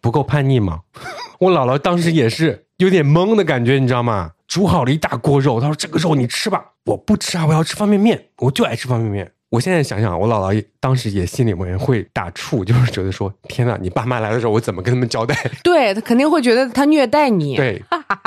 [0.00, 0.80] 不够叛逆吗？
[1.40, 4.32] 我姥姥当时也是有点懵的感觉，你知道吗？
[4.46, 9.32] 煮好了一大锅肉，她说：“这个肉你吃吧。”我不吃啊，我要吃方便面，我就爱吃方便面。
[9.48, 17.54] 我现在想想，我姥姥当时也心里面会打怵，就是觉得说：“天哪，你爸妈来的时候，我怎么跟他们交代？” 对他肯定会觉得他虐待你。
[17.54, 17.80] 对，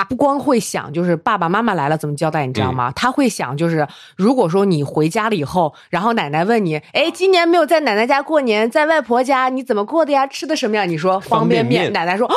[0.07, 2.91] 不光会想，就是爸爸妈妈来了怎么交代，你知道吗？
[2.95, 10.25] 他会想，就是如果说你回家了以后，然后奶奶问你：“哎，今年没有在奶奶家过年，在外婆家你怎么过的呀？
[10.25, 12.33] 吃的什么呀？”你说方便面，奶奶说： “哦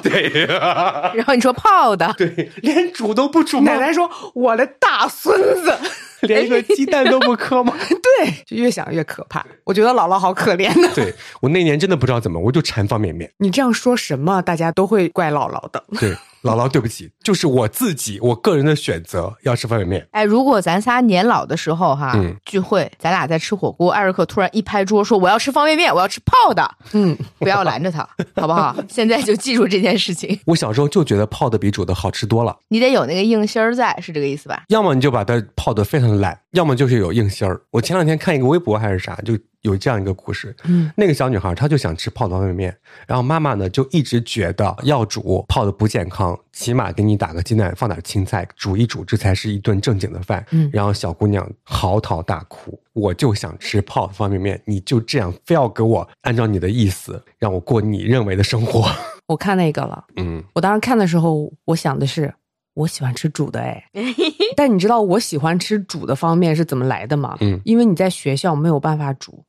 [0.04, 3.62] 对。”然后你说泡的，对，连煮都不煮。
[3.62, 5.74] 奶奶说：“我的大孙子。”
[6.28, 7.74] 连一个鸡蛋都不磕吗？
[7.88, 9.44] 对，就越想越可怕。
[9.64, 10.88] 我觉得姥姥好可怜呢。
[10.94, 13.30] 对我那年真的不知道怎么，我就馋方便面。
[13.38, 15.84] 你这样说什么，大家都会怪姥姥的。
[16.00, 16.16] 对。
[16.42, 20.06] 姥姥，对不起，就是我自己，我个人的选择要吃方便面。
[20.12, 28.08] 哎，如果咱仨年老的时候哈聚会，咱俩在吃火锅，艾瑞克突然一拍桌说：“我要吃方便面，我要吃泡的。”嗯，不要拦着他，
[28.40, 28.76] 好不好？
[28.88, 30.38] 现在就记住这件事情。
[30.46, 32.56] 我小时候就觉得泡的比煮的好吃多了。
[32.68, 34.62] 你得有那个硬心儿在，是这个意思吧？
[34.68, 37.60] 要么你就把它泡的非常的烂，要么就是有硬心儿。
[37.70, 39.36] 我前两天看一个微博还是啥，就。
[39.62, 50.44] 有这样一个故事，嗯，那个小女孩她就想吃泡的方便面，然后妈妈呢就一直觉得要煮泡的不健康，起码给你打个鸡蛋，放点青菜，煮一煮，这才是一顿正经的饭。
[50.50, 58.88] 嗯，然后小姑娘嚎啕大哭，我就想吃泡方便面，你就这样非要给我按照你的意思让我过你认为的生活。
[59.26, 62.32] 我看那个了，嗯，我当时看的时候，我想的是。
[62.76, 63.82] 我喜欢吃煮的哎，
[64.54, 67.36] 但你知道我喜欢吃煮的方面是怎么来的吗？
[67.40, 69.42] 嗯，因为你在学校没有办法煮，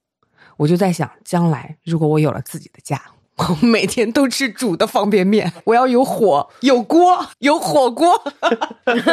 [0.56, 3.02] 我就在想，将来如果我有了自己的家。
[3.38, 8.20] 我每天都吃煮的方便面，我要有火、有锅、有火锅。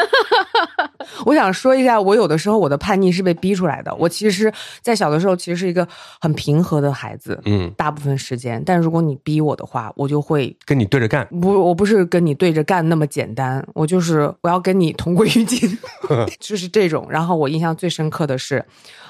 [1.27, 3.95] 我想说一下，我有的时候我的叛逆是被逼出来的。
[3.97, 5.87] 我其实，在小的时候其实是一个
[6.21, 8.63] 很平和的孩子，嗯，大部分时间。
[8.65, 11.27] 但如果你逼我的话，我就会跟你对着干。
[11.41, 15.79] 不，我不是跟你对着干那么简单，我就是我要跟你同归于尽，
[16.41, 17.07] 就是这种。
[17.11, 18.65] 然后我印象最深刻的是。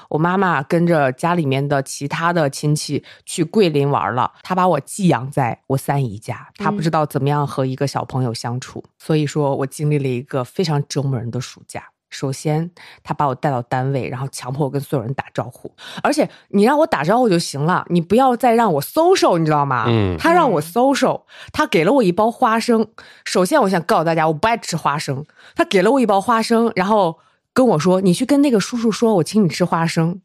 [0.07, 11.83] 我妈妈跟着家里面的其他的亲戚去桂林玩了，她把我寄养在我三姨家，她不知道怎么样和一个小朋友相处，所以说我经历了一个非常折磨人的暑假。
[12.09, 12.71] 首先，
[13.03, 19.85] 她把我带到单位，然后强迫我跟所有人打招呼，而且你让我打招呼就行了，你不要再让我 social，你知道吗？
[19.87, 22.87] 嗯，他让我 social，他给了我一包花生。
[23.25, 25.25] 首先，我想告诉大家，我不爱吃花生。
[25.55, 27.19] 他给了我一包花生，然后。
[27.55, 30.19] 跟我说，你去跟那个叔叔说，我请你吃花生。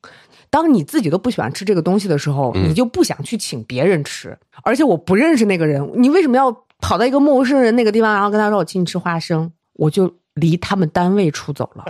[0.51, 4.37] 当你自己都不喜欢吃这个东西的时候，你就不想去请别人吃。
[4.63, 9.53] 而且我不认识那个人，你为什么要跑到一个陌生人那个地方，然后跟他说我请你吃花生？
[9.75, 11.85] 我就离他们单位出走了。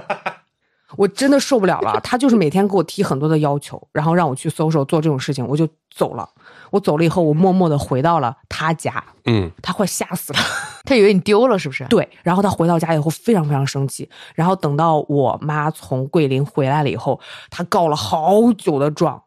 [0.97, 6.29] 我真的受不了了，他就是每天给我提很多的要求，然后让我去搜搜做这种事情，我就走了。
[6.71, 9.03] 我走了以后，我默默的回到了他家。
[9.27, 10.39] 嗯，他快吓死了，
[10.85, 11.85] 他以为你丢了是不是？
[11.85, 12.09] 对。
[12.23, 19.23] 然后他回到家以后非常非常生气，然后等到我妈从桂林回来了以后，他告了好久的状。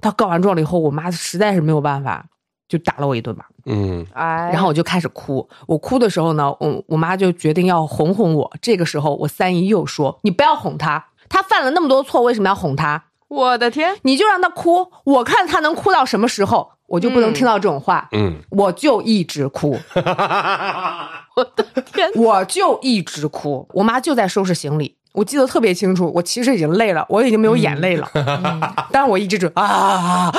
[0.00, 2.26] 他告完状了以后，我妈实在是没有办法，
[2.68, 3.46] 就打了我一顿吧。
[3.66, 4.50] 嗯，哎。
[4.52, 5.48] 然后我就开始哭。
[5.66, 8.52] 我哭的时候呢，我我妈就决定要哄哄我。
[8.62, 13.06] 这个时候，我三姨又说：“你不要哄他。”他犯了那么多错，为什么要哄他？
[13.28, 13.96] 我的天！
[14.02, 18.08] 你就让他哭，我看他能哭到什么时候，我就不能听到这种话。
[18.12, 19.78] 嗯，我就一直哭。
[19.94, 22.10] 我的天！
[22.16, 23.68] 我就一直哭。
[23.74, 26.10] 我妈就在收拾行李，我记得特别清楚。
[26.14, 28.10] 我其实已经累了，我已经没有眼泪了，
[28.90, 30.32] 但是我一直准啊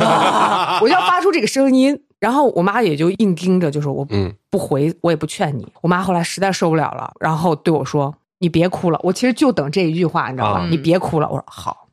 [0.00, 0.78] 啊！
[0.82, 4.06] 我要发出这个声音，然后我妈也就硬盯着，就是我
[4.50, 5.66] 不回，我也不劝你。
[5.80, 8.14] 我妈后来实在受不了了，然后对我说。
[8.38, 10.66] 你别哭了，我其实就等这一句话，你知道吗？
[10.68, 11.86] 你别哭了，我说好。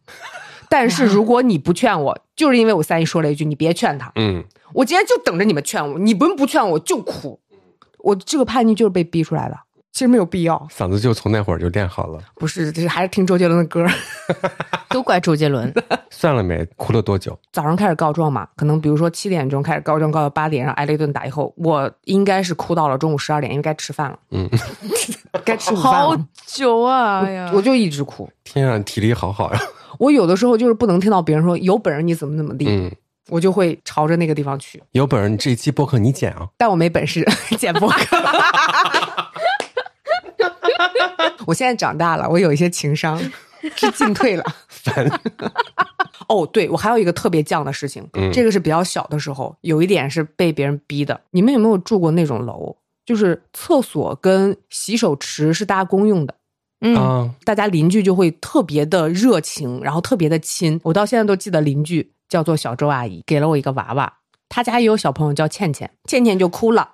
[0.69, 4.11] 但是如果你不劝我，就是因为我三姨说了一句，你别劝他。
[4.15, 7.39] 嗯，我今天就等着你们劝我，你们不劝我就哭。
[7.99, 9.57] 我这个叛逆就是被逼出来的。
[9.91, 12.19] 其实没有必要，嗓子就从那会儿就练好了。
[12.35, 13.85] 不是，这是还是听周杰伦的歌，
[14.89, 15.73] 都怪周杰伦。
[16.11, 16.63] 算了没？
[16.77, 17.37] 哭了多久？
[17.51, 24.19] 早上开始告状嘛，可能比如说七点钟开始告状，告到八点，然后挨了一顿打以后，我应该是哭到了中午十二点，因为该吃饭了。
[24.29, 24.47] 嗯，
[25.43, 26.09] 该吃午饭了。
[26.09, 27.21] 好久啊！
[27.25, 28.29] 哎呀，我就一直哭。
[28.43, 29.59] 天啊，体力好好呀！
[29.99, 32.91] 我有的时候就是不能听到别人说有本事你怎么怎么地，
[33.27, 34.81] 我就会朝着那个地方去。
[34.93, 36.47] 有本事你这一期播客你剪啊！
[36.57, 37.27] 但我没本事
[37.59, 38.17] 剪播客。
[41.45, 43.19] 我现在长大了，我有一些情商，
[43.75, 44.43] 是进退了。
[46.29, 51.19] 哦，对，我还有一个特别犟的事情，这个是比较小的时候，有一点是被别人逼的。
[51.31, 56.35] 你们有没有住过那种楼，就是厕所跟洗手池是大家公用的？
[56.81, 60.79] 嗯，大家邻居就会特别的热情，然后特别的亲。
[60.83, 64.13] 我到现在都记得邻居叫做小周阿姨，给了我一个娃娃，
[64.47, 66.91] 他家也有小朋友叫倩倩，倩倩就哭了。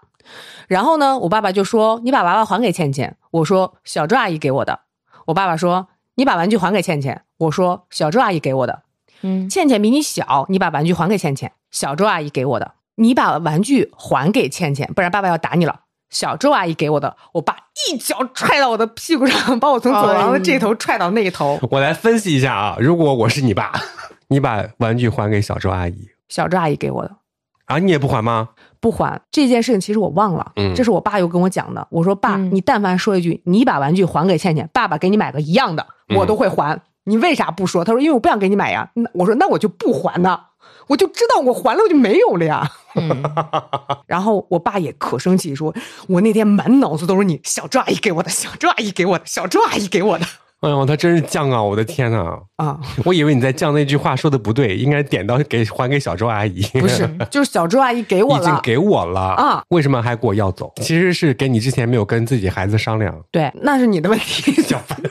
[0.67, 4.79] 然后呢，我爸爸就说：“你把娃娃还给倩倩。”我说：“小周阿姨给我的。”
[5.27, 8.81] 我爸爸说：“你把玩具还给倩倩。”我说：“小周阿姨给我的。”
[9.21, 11.51] 嗯，倩倩比你小，你把玩具还给倩倩。
[11.69, 15.81] 小周阿姨给我的，你把玩具还给倩倩，不然爸爸要打你了。
[16.09, 17.55] 小周阿姨给我的，我爸
[17.89, 21.59] 一脚踹到我的屁股上，把我从走廊的这头踹到那头。
[21.69, 23.71] 我来分析一下啊，如果我是你爸，
[24.27, 27.15] 你把玩具还给小周阿姨，小周阿姨给我的，
[27.65, 28.49] 啊，你也不还吗？
[28.79, 31.87] 不还这件事情，其实我忘了，这是我爸又跟我讲的。
[31.89, 36.79] 我说爸，你但凡说一句，你把玩具还给倩倩，爸爸给你买个一样的，我都会还。
[37.07, 37.83] 你为啥不说？
[37.83, 38.89] 他说因为我不想给你买呀。
[38.93, 40.39] 那我说那我就不还呢。
[40.87, 42.69] 我就知道我还了我就没有了呀，
[44.07, 45.73] 然后我爸也可生气，说
[46.07, 50.25] 我那天满脑子都是你小周阿姨给我的，小周阿姨给我的，小周阿姨给我的。
[50.65, 51.61] 哎呦，他真是犟啊！
[51.61, 52.39] 我的天呐！
[52.55, 56.63] 啊，我以为你在犟那句话说的不对，应该点到给还给小周阿姨。
[56.73, 59.63] 不是，就是小周阿姨给我了，已经给我了啊！
[59.69, 60.73] 为什么还给我要走？
[60.77, 63.15] 其实是给你之前没有跟自己孩子商量。
[63.31, 64.51] 对，那是你的问题。
[64.63, 65.09] 小朋友，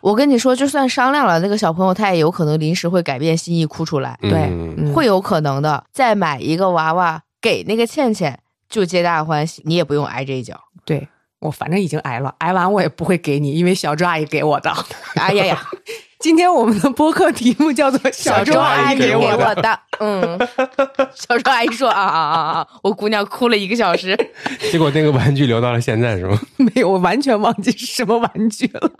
[0.00, 4.18] 我跟你说，就算商量了，那个小朋友他也有可能临时会改变心意哭出来。
[4.22, 4.50] 对，
[4.94, 5.84] 会有可能的。
[5.92, 8.38] 再买一个娃娃给那个倩倩，
[8.70, 10.58] 就皆大欢喜，你也不用挨这一脚。
[10.86, 11.06] 对。
[11.40, 14.72] 我反正已经挨了，挨完我也不会给你，因为小周阿姨给我的。
[15.14, 15.68] 哎呀呀，
[16.18, 19.80] 今天我们的播客题目叫做“小周阿姨给我的”。
[20.00, 20.38] 嗯，
[21.14, 22.68] 小周阿姨说啊啊啊啊！
[22.82, 24.16] 我姑娘哭了一个小时，
[24.70, 26.40] 结果那个玩具留到了现在是吗？
[26.58, 28.90] 没有，我完全忘记是什么玩具了，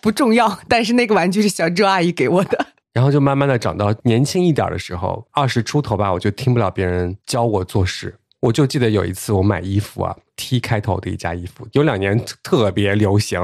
[0.00, 0.58] 不重要。
[0.68, 2.66] 但是那个玩具是小周阿姨给我的。
[2.94, 8.18] 然后就慢慢的长到年轻一点的时候，二十出头吧，我就听不了别人教我做事。
[8.42, 13.40] 我就记得有一次我买衣服啊，T 开头的一家衣服，有两年特别流行，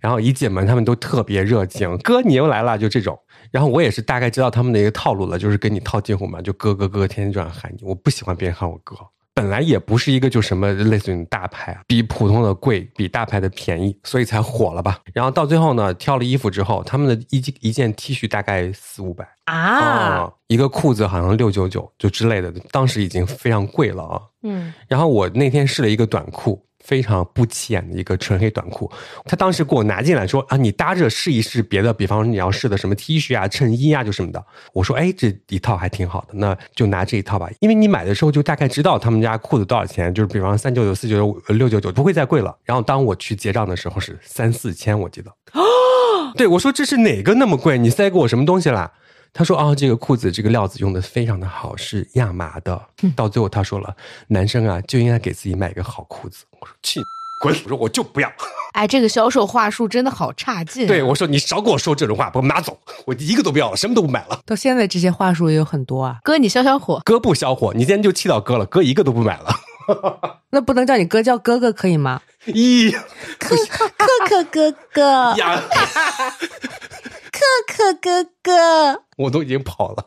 [0.00, 3.18] 然后一进门他们都特别热情，哥你又来了，就这种。
[3.50, 7.82] 然后我也是大概知道他们的一个套路了，就是跟你套近乎嘛，就哥哥哥，天天这样喊你。
[7.82, 8.94] 我不喜欢别人喊我哥。
[9.38, 14.98] 本来也不是一个就什么类似于大牌啊，比普通的贵，比大牌的便宜，所以才火了吧。
[15.14, 24.20] 然后到最后呢，挑了衣服之后，他们的一一件 T 恤大概四五百啊，一个裤子好像六九九就之类的，当时已经非常贵了啊。
[24.42, 26.60] 嗯，然后我那天试了一个短裤。
[26.88, 28.90] 非常不起眼的一个纯黑短裤，
[29.26, 34.42] 他当时给我拿进来说啊，你搭着试一试别的，比方说你要试的什么 T 恤啊、衬衣啊，就什么的。
[34.72, 37.50] 我说哎，这一套还挺好的，那就拿这一套吧。
[37.60, 42.56] 因为你买的时候就大概知道他们家裤子多少钱，就是比方三九九、四九九、六九九，不会再贵了。
[42.64, 45.30] 然后当我去结账的时候是三四千，我记得。
[45.52, 47.76] 哦，对我说这是哪个那么贵？
[47.76, 48.90] 你塞给我什么东西啦？
[49.32, 52.80] 他说：“啊，这个裤子这个料子用的非常的好，是亚麻的。
[53.14, 53.94] 到最后他说了，
[54.26, 56.44] 男生啊就应该给自己买一个好裤子。
[56.60, 57.00] 我说去
[57.40, 57.54] 滚！
[57.64, 58.32] 我说我就不要。
[58.72, 60.86] 哎，这个销售话术真的好差劲。
[60.86, 64.40] 对我说，你少给我说这种话，把我拿走，我一个都不要了，什么都不买了。
[64.44, 66.18] 到现在这些话术也有很多啊。
[66.24, 67.00] 哥，你消消火。
[67.04, 68.66] 哥不消火，你今天就气到哥了。
[68.66, 69.54] 哥一个都不买了。
[70.50, 72.20] 那不能叫你哥，叫哥哥可以吗？
[72.46, 72.90] 咦，
[73.38, 75.02] 可可可哥哥
[75.36, 75.62] 呀。”
[77.38, 80.04] 可可哥哥，我都已经跑了，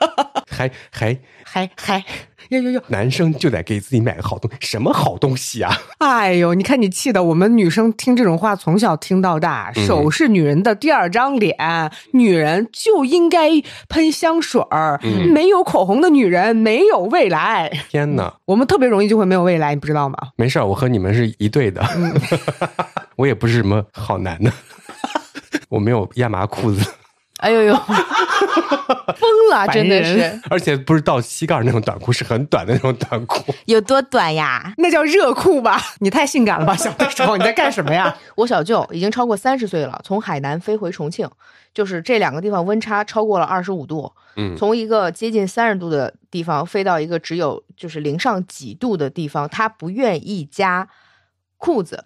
[0.50, 2.04] 还还还还，
[2.50, 2.82] 哟哟哟！
[2.88, 5.74] 男生就得给自己买个好东西，什么好东西啊？
[5.98, 11.56] 哎呦，你看你气的，我们女生听这种话从小听到大，手是女人的第二张脸，
[12.12, 13.50] 女人就应该
[13.88, 15.00] 喷香水儿，
[15.32, 17.70] 没有口红的女人没有未来。
[17.88, 20.18] 天哪，我们特别容易就会没有未来，你不知道吗？
[20.36, 21.82] 没事我和你们是一对的，
[23.16, 24.52] 我也不是什么好男的。
[25.74, 26.88] 我没有亚麻裤子，
[27.38, 27.74] 哎呦呦，
[29.16, 30.40] 疯了，真的是！
[30.48, 33.52] 而且不是到膝盖那种短裤，是很短的那种短裤。
[33.66, 34.72] 有多短呀？
[34.78, 35.80] 那叫热裤吧？
[35.98, 36.76] 你太性感了吧？
[36.76, 38.16] 小的时候你在干什么呀？
[38.36, 41.28] 我小舅已经超过三十岁了，从海南飞回重庆，
[41.74, 44.12] 就是这两个地方温差超过了二十五度。
[44.36, 50.88] 嗯，从一个接近三十度的地方飞到一个只有就是零上几度的地方，他不愿意加
[51.56, 52.04] 裤子，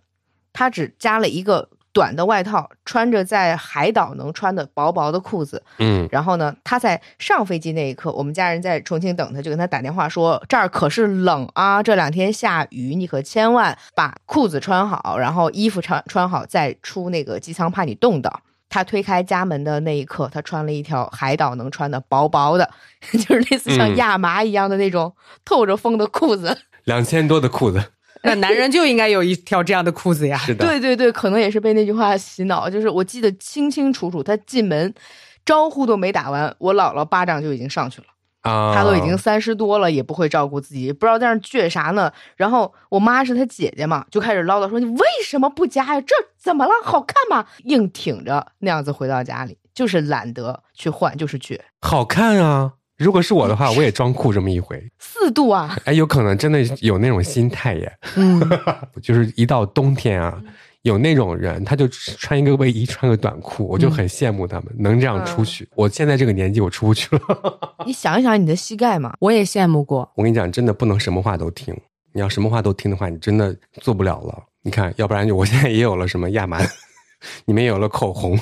[0.54, 1.68] 他只加了一个。
[1.98, 22.70] 短的外套，穿着在海岛能穿的薄薄的裤子，嗯，然后呢，他在上飞机那一刻，我们家人在重庆等他，就跟他打电话说：“这儿可是冷啊，这两天下雨，你可千万把裤子穿好，然后衣服穿穿好再出那个机舱，怕你冻到。”他推开家门的那一刻，他穿了一条海岛能穿的薄薄的，
[23.10, 25.12] 就是类似像亚麻一样的那种
[25.44, 27.82] 透着风的裤子，两千多的裤子。
[28.24, 30.36] 那男人就应该有一条这样的裤子呀。
[30.38, 32.68] 是的，对对对，可能也是被那句话洗脑。
[32.68, 34.92] 就是我记得清清楚楚，他进门
[35.44, 38.06] 招呼都没打完，我姥姥巴掌就已经上去了。
[38.42, 42.10] 啊，他都已经三十多了，也不会照顾自己，不知道在那倔啥呢。
[42.36, 46.00] 然后我妈是他姐姐嘛，就开始唠叨说：“你为什么不加呀？
[46.00, 46.70] 这怎么了？
[46.84, 51.58] 好看吗？”硬挺着那样子回到家里，就是懒得去换，就是倔。
[51.82, 52.74] 好看啊！
[52.98, 54.82] 如果是我的话，我也装酷这么一回。
[54.98, 55.76] 四度啊！
[55.84, 57.92] 哎，有可能真的有那种心态耶。
[58.16, 58.42] 嗯，
[59.00, 60.42] 就是一到冬天啊，
[60.82, 65.68] 有那种人，他就穿一个卫衣，穿个短裤，我就很羡慕他们能这样出去。
[65.76, 67.22] 我现在这个年纪，我出不去了。
[67.86, 70.10] 你想一想你的膝盖嘛，我也羡慕过。
[70.16, 71.76] 我跟你讲，真的不能什么话都听。
[72.12, 74.42] 你要什么话都听的话，你真的做不了了。
[74.62, 76.58] 你看，要不然就我现在也有了什么亚麻，
[77.46, 78.36] 你们也有了口红，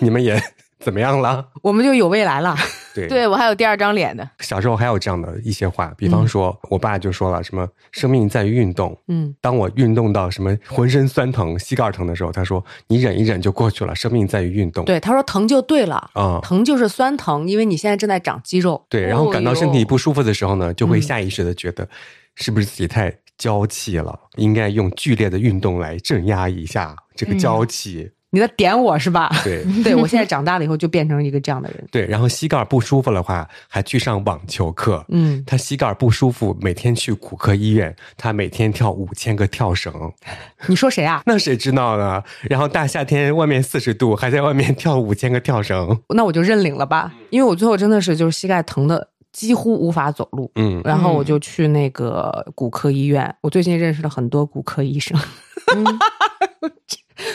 [0.00, 0.38] 你们也
[0.80, 1.46] 怎么样了？
[1.62, 2.56] 我们就有未来了。
[2.92, 4.28] 对，对我还有第二张脸的。
[4.40, 8.98] 小时候还有这样的一些话，比方说，我爸就说了什么“生命在于运动”。
[9.06, 18.84] 嗯，当我运动到什么浑身酸疼、膝盖疼的时候，他说：“你忍一忍就过去了，生命在于运动。”对，他说疼就对了啊、疼就是酸疼，因为你现在正在长肌肉。
[18.88, 21.88] 对，然后感到身体不舒服的时候呢，就会嗯下意识的觉得，
[22.34, 24.18] 是不是自己太娇气了？
[24.36, 28.10] 应该用剧烈的运动来镇压一下这个娇气。
[28.30, 29.28] 你在点我是吧？
[29.42, 31.84] 对 对，我现在长大了以后就变成一个这样的人。
[31.90, 35.04] 对，然后膝盖不舒服的话，还去上网球课。
[35.08, 39.92] 嗯，他膝盖不舒服，每天去骨科医院，他每天跳五千个跳绳，
[40.68, 41.22] 你说谁啊？
[41.26, 42.22] 那谁知道呢？
[42.42, 50.50] 然后大夏天外面四十度，还在外面跳五千个跳绳，那我就认领了吧，因为我最后真的是就是膝盖疼的几乎无法走路。
[50.54, 53.34] 嗯，然后我就去那个骨科医院。
[53.40, 55.18] 我最近认识了很多骨科医生，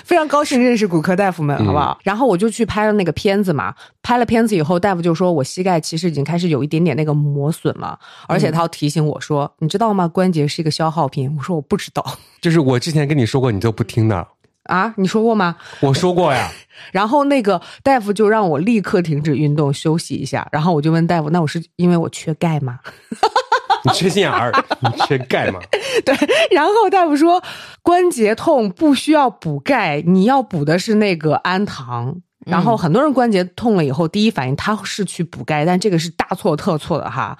[0.03, 1.97] 非常高兴认识骨科大夫们，好不好？
[2.03, 3.73] 然后我就去拍了那个片子嘛。
[4.01, 10.07] 拍了片子以后，大夫就说我膝盖其实已经开始有一点点那个磨损了，而且他要提醒我说：“你知道吗？
[10.07, 12.05] 关节是一个消耗品。”我说我不知道
[12.39, 14.27] 就是我之前跟你说过，你都不听的。
[14.63, 15.55] 啊，你说过吗？
[15.79, 16.51] 我说过呀，
[16.91, 20.47] 然后那个大夫就让我立刻停止运动休息一下。
[20.51, 22.79] 然后我就问大夫：“那我是因为我缺钙吗？”
[23.85, 25.59] 你缺心眼儿，你缺钙吗？
[26.03, 26.15] 对，
[26.51, 27.41] 然后大夫说
[27.81, 32.17] 关节痛不需要补钙，你要补的是那个氨糖。
[32.45, 37.35] 然后很多人关节痛了以后，第一反应他是去补钙，但这个是大错特错的哈。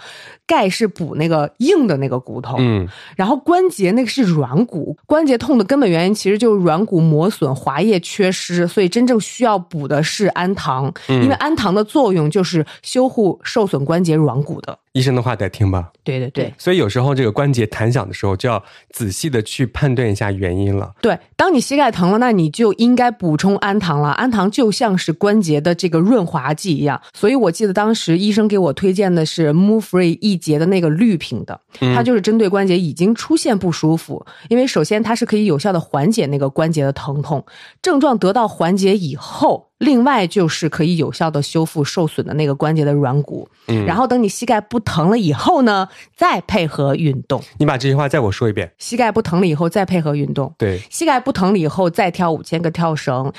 [0.47, 14.77] 钙是补那个硬的那个骨头，嗯，然后关节那个是软骨，关节痛的根本原因其实就是软骨磨损、滑液缺失，所以真正需要补的是氨糖，因为氨糖的作用就是修护受损关节软骨的。
[14.93, 15.91] 医生的话得听吧。
[16.05, 20.93] 对对对所以有时候这个关节弹响的时候，就要仔细的去判断一下原因了。
[21.01, 24.11] 对，当你膝盖疼了，那你就应该补充氨糖了。
[24.11, 31.57] 氨糖就像是关节的这个润滑剂一样，所以我记得当时医生给我推荐的是 Move Free 一节的那个绿瓶的，
[31.95, 37.45] 它就是针对关节已经出现不舒服，因为首先它是可以有效的缓解那个关节的疼痛，
[37.81, 39.71] 症状得到缓解以后。
[39.79, 47.43] 另外就是可以有效的修复受损的那个关节的软骨，嗯然后等你膝盖不疼了以后呢，再配合运动。
[47.57, 48.71] 你把这句话再给我说一遍。
[48.77, 53.31] 膝盖不疼了以后再配合运动，对，膝盖不疼了以后再跳五千个跳绳，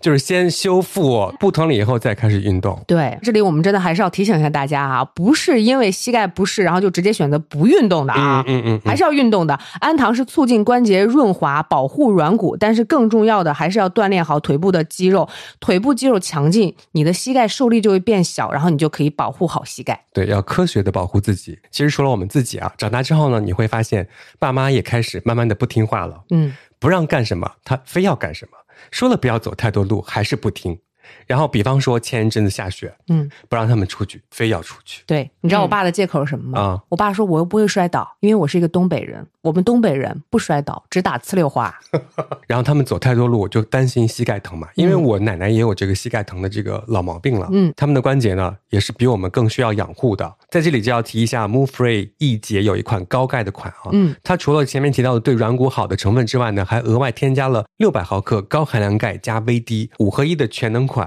[0.00, 2.78] 就是先修复，不疼了以后再开始运动。
[2.86, 8.44] 对，这里我们真的还是要提醒一下大家啊，不是因为膝盖不适，然后就直接选择不运动的啊。
[8.46, 15.28] 嗯嗯还是要运动的，氨糖是促进关节润滑、保护软骨，但是更重要的还是要锻炼好腿部的肌肉。
[15.60, 20.04] 腿部肌肉强劲，你的膝盖受力就会变小，然后你就可以保护好膝盖。
[20.12, 21.58] 对，要科学的保护自己。
[21.70, 28.57] 其实除了我们自己啊，长大之后呢，你会发现爸妈也开始慢慢的不听话了，嗯，不让干什么，他非要干什么，
[28.90, 30.80] 说了不要走太多路，还是不听。
[31.26, 35.02] 然后比方说前一阵子下雪，嗯，不让他们出去，非要出去。
[35.06, 36.60] 对，你知道我爸的借口是什么吗？
[36.60, 41.74] 啊我爸说我又不会摔倒，因为我是一个东北人，我们东北人不摔倒，只打呲溜花。
[42.46, 47.48] 然后他们走太多路，我就担心膝盖疼嘛，因为我奶奶也有这个膝盖疼的这个老毛病了。
[47.52, 50.34] 嗯，他们的关节呢也是比我们更需要养护的。
[50.50, 60.97] 在这里就要提一下，Move Free 一节有一款高钙的款啊，嗯，它除了前面提到的对软骨好的成分之外呢，还额外添加了六百毫克高含量钙加 VD 五合一的全能款，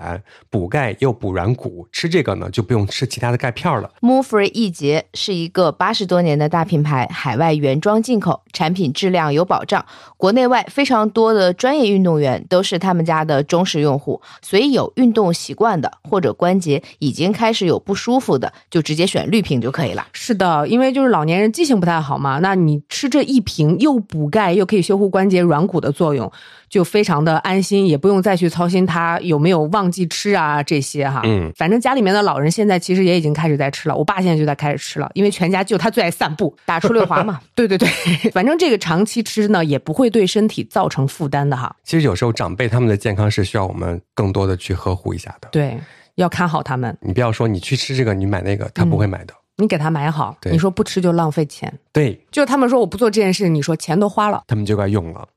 [0.49, 1.87] 补钙又补软骨。
[1.91, 3.89] 吃这个呢就不用吃其他的钙片了。
[4.01, 9.85] Move Free 一节是一个八十多年的大品牌，海外原装进口，产品质量有保障，
[10.17, 14.21] 国内外非常多的专业运动员都是他们家的忠实用户。
[14.41, 20.05] 所以有运动习惯的，或者关节已经开始有不舒服的，就直接选绿瓶就可以了。
[20.11, 26.31] 是的，因为就是老年人记性不太好嘛，那你吃这一瓶又补钙又可以修护关节软骨的作用，
[26.69, 31.21] 就非常的安心，也不用再去操心它有没有忘忘记吃啊这些哈。
[31.25, 37.41] 嗯，反正家里面的老人现在其实也已经开始在吃了，我爸现在就在开始吃了，因为全家就他最爱散步， 打出溜滑嘛。
[37.55, 37.89] 对对对，
[38.32, 41.75] 反正这个长期吃呢，也不会对身体造成负担的哈。
[41.84, 45.49] 其实有时候长辈他们的健康是需要我们更多的去呵护一下的。
[45.51, 45.75] 对，
[46.15, 46.95] 要看好他们。
[47.01, 49.34] 你不要说你去吃这个，你买那个，他不会买的。
[49.57, 51.71] 你给他买好，你说不吃就浪费钱。
[51.91, 55.27] 对，就他们说我不做这件事，你说钱都花了，他们就该用了。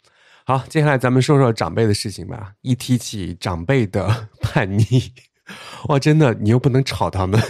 [0.47, 2.53] 好，接下来咱们说说长辈的事情吧。
[2.61, 5.11] 一提起长辈的 叛逆，
[5.89, 7.41] 哇，真的，你又不能吵他们，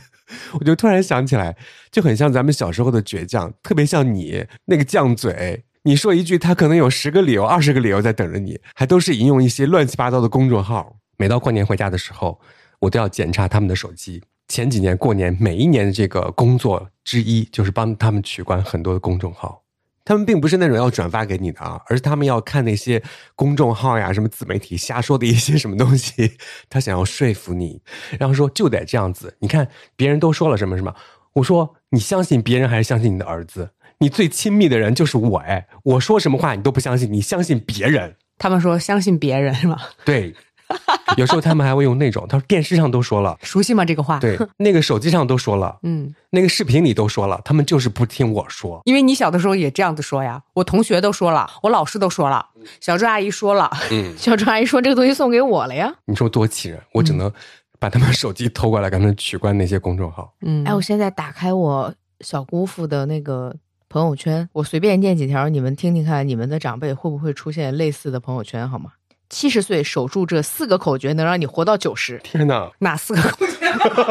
[0.60, 1.56] 我就突然想起来，
[1.90, 10.98] 就很像咱们小时候的倔强，特别像你那个犟嘴，你说一句，他可能有十个理由、二十个理由在等着你，还都是引用一些乱七八糟的公众号。
[11.16, 12.38] 每到过年回家的时候，
[12.80, 14.22] 我都要检查他们的手机。
[14.48, 19.63] 前几年过年，每一年的这个工作之一，就是帮他们取关很多的公众号。
[20.04, 23.02] 他们并不是那种要转发给你的啊，而是他们要看那些
[23.34, 26.36] 公众号呀、什么自媒体瞎说的一些什么东西，
[26.68, 27.80] 他想要说服你，
[28.18, 29.34] 然后说就得这样子。
[29.40, 30.94] 你看别人都说了什么什么，
[31.32, 33.70] 我说你相信别人还是相信你的儿子？
[33.98, 38.16] 你最亲密的人就是我哎，我说什么话你都不相信，你相信别人？
[38.36, 39.78] 他们说相信别人是吗？
[40.04, 40.34] 对。
[41.16, 43.84] 有时候他们还会用那种，他说电视上都说了，熟悉吗？
[43.84, 52.46] 这个话，对，那个手机上都说了，嗯，那个视频里都说了，他们就是不听我说，因为你小的时候也这样子说呀，我同学都说了，我老师都说了，
[52.80, 57.30] 小朱阿姨说了，嗯， 小朱阿姨说这个东西送给我了呀，你说多气人，我只能
[57.78, 63.54] 把他们手机偷过来，给他们取关那些公众号，嗯，哎，我现在打开我小姑父的那个
[63.88, 68.90] 朋友圈，我随便念几条，你们听听看，你们的长辈会不会出现类似的朋友圈，好吗？
[69.34, 72.20] 七十岁守住这四个口诀，能让你活到九十。
[72.22, 73.66] 天哪，哪四个口诀？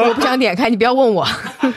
[0.06, 1.26] 我不想点开，你不要问我。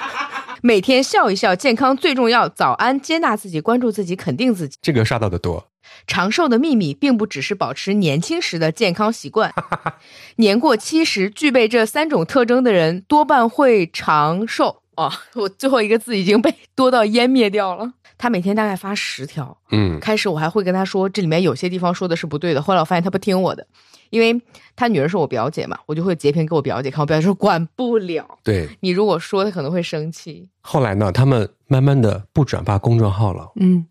[0.61, 2.49] 每天笑一笑，健康最重要。
[2.49, 4.77] 早安，接纳自己，关注自己，肯定自己。
[4.81, 5.69] 这个刷到的多。
[6.05, 9.53] 长寿的秘密，并不只是保持年轻时的健康习惯。
[10.35, 14.81] 年过七十，具备这三种特征的人，多半会长寿。
[14.97, 17.93] 哦，我最后一个字已经被多到湮灭掉了。
[18.17, 23.65] 他每天大概发十条，嗯，开始我还会跟他说这里面有些地方说的是不对的，后来我发现他不听我的，
[24.09, 24.41] 因为
[24.75, 30.49] 他女儿是我表姐嘛，我就会截屏给我表姐看，我表姐说管不了，对你如果说他可能会生气。
[30.61, 33.85] 后来呢，他们慢慢的不转发公众号了，嗯，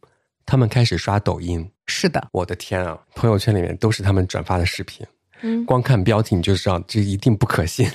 [0.45, 5.07] 他们开始刷抖音，是的，我的天啊，朋友圈里面都是他们转发的视频，
[5.43, 7.89] 嗯，光看标题你就知道这一定不可信。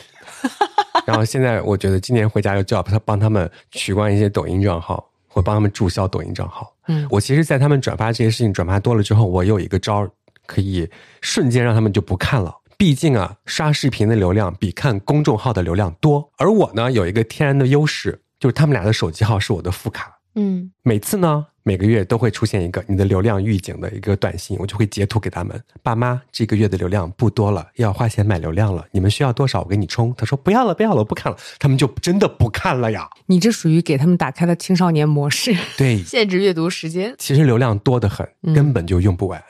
[1.05, 5.10] 然后现在我觉得今年回家就叫他帮他们取关一些抖音账号。
[5.31, 6.73] 会帮他们注销抖音账号。
[6.87, 10.11] 嗯，我其实，在他们转发这些事情转发多了之后，我有一个招儿，
[10.45, 10.89] 可以
[11.21, 12.53] 瞬间让他们就不看了。
[12.77, 20.19] 毕竟啊，刷视频的流量比看公众号的流量多，而我呢，有一个天然的优势，就是他们俩的手机号是我的副卡。
[20.35, 21.47] 嗯，每次呢。
[21.63, 25.61] 每个月都会出现一个你的流量预警的一个短信，我就会截图给他们。
[25.83, 29.61] 爸妈，这个月的流量不多了，要花钱买流量了，你们需要多少？
[29.61, 30.13] 我给你充。
[30.17, 31.37] 他说不要了，不要了，我不看了。
[31.59, 33.07] 他们就真的不看了呀。
[33.27, 37.13] 你这属于给他们打开了青少年模式，对， 限制阅读时间。
[37.17, 39.39] 其实流量多的很，根本就用不完。
[39.39, 39.43] 嗯，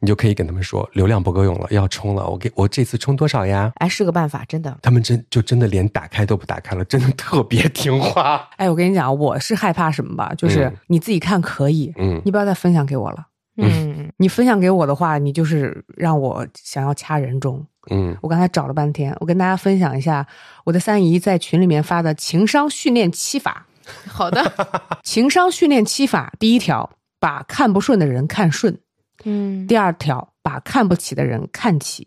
[0.00, 2.26] 你就可以跟他们说流量不够用了，要充了。
[2.28, 3.72] 我给我这次充多少呀？
[3.76, 4.78] 哎，是个办法，真的。
[4.82, 8.48] 他们真就真的连打开都不打开了，真的特别听话。
[8.56, 10.32] 哎，我跟你讲，我是害怕什么吧？
[10.36, 13.26] 就是你自己看可以，嗯，你不要再分享给我了。
[13.58, 17.66] 嗯，你分享给我的话，你就是让我想要掐人中。
[17.90, 20.26] 嗯，我刚才找了半天，我跟大家分享一下
[20.64, 23.66] 我的三姨在群里面发的情商训练七法。
[24.06, 24.52] 好的，
[25.02, 28.78] 情商训练七法，第一条，把看不顺的人看顺。
[29.24, 32.06] 嗯，第二条，把看不起的人看起；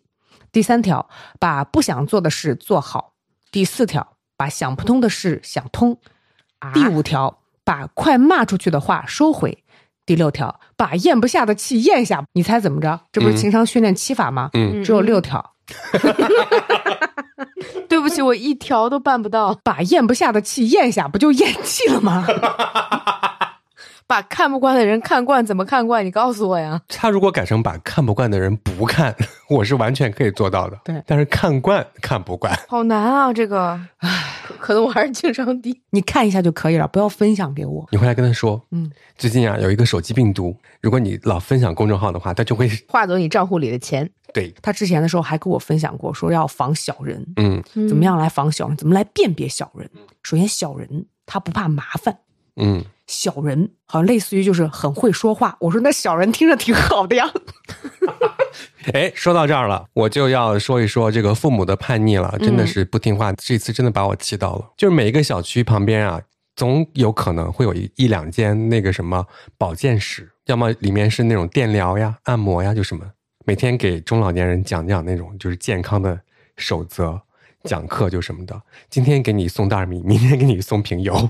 [0.52, 3.14] 第三条，把不想做的事做好；
[3.52, 5.96] 第四条，把想不通的事想通；
[6.74, 9.52] 第五条，把快骂出去的话收回；
[10.06, 12.24] 第六条，把咽不下的气咽下。
[12.34, 13.00] 你猜怎么着？
[13.12, 14.50] 这不是情商训练七法吗？
[14.54, 15.56] 嗯，只有六条。
[17.88, 19.60] 对不起，我一条都办不到。
[19.64, 22.26] 把咽不下的气咽下，不就咽气了吗？
[24.10, 26.04] 把看不惯的人看惯，怎么看惯？
[26.04, 26.82] 你告诉我呀。
[26.88, 29.16] 他如果改成把看不惯的人不看，
[29.48, 30.76] 我是完全可以做到的。
[30.84, 33.32] 对，但是看惯看不惯，好难啊！
[33.32, 34.10] 这个，唉，
[34.58, 35.80] 可能我还是情商低。
[35.92, 37.88] 你看一下就可以了，不要分享给我。
[37.92, 44.10] 你回来跟他说，嗯，最近啊有一个手机病毒，如果你老分享公众号的话，他就会 划走你账户里的钱。
[44.34, 47.24] 对他之前的时候还跟我分享过，说要防小人。
[47.36, 48.76] 嗯，怎么样来防小人？
[48.76, 49.88] 怎么来辨别小人？
[50.24, 52.18] 首先，小人他不怕麻烦。
[52.56, 52.84] 嗯。
[53.10, 55.58] 小人好像类似于就是很会说话。
[55.62, 57.28] 我说那小人听着挺好的呀。
[58.94, 63.34] 哎，说到这儿了，我就要说一说这个父母的叛逆了，真的是不听话。
[63.34, 64.74] 这次真的把我气到了。
[64.78, 66.22] 就是每一个小区旁边啊，
[66.56, 69.26] 总有可能会有一一两间那个什么
[69.58, 73.04] 保健室，要么里面是那种电疗呀、按摩呀，就什么
[73.44, 76.20] 每天给中老年人讲讲那种就是健康的
[76.58, 77.20] 守则。
[77.64, 81.30] 讲课就什么的，今天给你送袋米，明天给你送瓶油。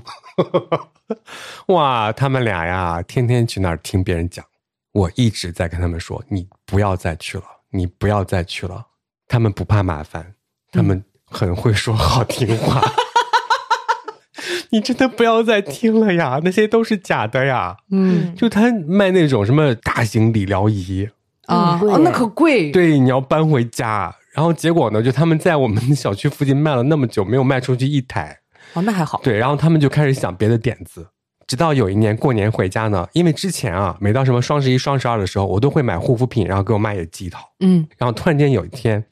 [1.68, 4.44] 哇，他们俩呀，天天去那儿听别人讲。
[4.92, 8.86] 我一直在跟他们说，你不要再去了，你不要再去了。
[9.28, 10.34] 他们不怕麻烦，
[10.72, 12.80] 他们很会说好听话。
[14.72, 17.76] 你真的不要再听了呀，那些都是假的呀。
[17.90, 21.08] 嗯，就他卖那种什么大型理疗仪
[21.46, 22.70] 啊，那可贵。
[22.70, 24.14] 对，你要搬回家。
[24.32, 25.02] 然后结果呢？
[25.02, 28.38] 就他们在我们小区附近卖了那么久，没有卖出去一台。
[28.74, 29.20] 哦，那还好。
[29.24, 31.08] 对，然后他们就开始想别的点子，
[31.46, 37.40] 直到有一年过年回家呢，因为之前啊，每到什么双十一、双十二的时候，我都会买护肤品，然后给我妈也寄一套。
[37.58, 37.86] 嗯。
[37.98, 39.04] 然后突然间有一天，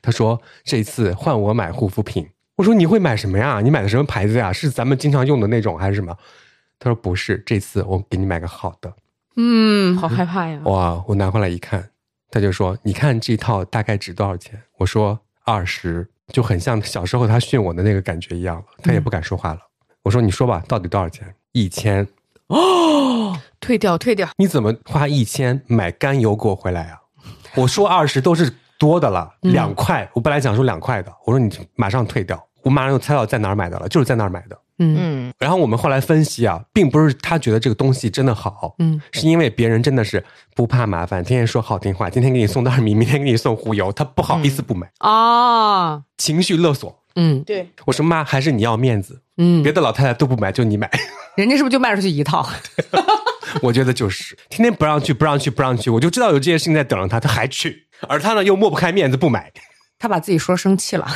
[0.00, 3.60] 他说：“这次换我买护肤品。”我说：“你会买什么呀？
[3.60, 4.52] 你买的什么牌子呀？
[4.52, 6.16] 是咱们经常用的那种还是什么？”
[6.78, 8.92] 他说：“不是，这次我给你买个好的。”
[9.36, 10.60] 嗯， 好害怕呀！
[10.64, 11.89] 哇，我拿回来一看。
[12.30, 18.64] 他就说：“你看这套大概值多少钱？”我说：“二十。”就很像小时候他训我的那个感觉一样了。
[18.82, 19.58] 他也不敢说话了。
[20.02, 22.06] 我说：“你说吧，到底多少钱？”一千。
[22.46, 24.28] 哦，退掉，退掉。
[24.36, 27.00] 你怎么花一千买甘油给我回来啊？
[27.56, 30.08] 我说二十都是多的了，两块。
[30.14, 31.12] 我本来想说两块的。
[31.24, 32.40] 我说你马上退掉。
[32.62, 34.56] 我马上就猜到在哪儿买的了，就是在那儿买的。
[34.80, 40.24] 嗯，然后我们后来分析啊，并不是他觉得这个东西真的好，嗯，是因为别人真的是
[40.56, 44.90] 不怕麻烦，天天说好听话，今天给你送袋米，明天给你送壶油，他不好意思不买。
[44.98, 46.98] 啊，情绪勒索。
[47.16, 50.88] 嗯，对，我说妈，还是你要面子，嗯，别的老太太都不买，就你买，
[51.36, 52.48] 人家是不是就卖出去一套？
[53.62, 54.36] 我觉得就是。
[54.48, 59.50] 天天不让去，不让去，不让去，我就知道有这件事情在等着他，他还去，而他呢又抹不开面子不买，
[59.98, 61.06] 他把自己说生气了。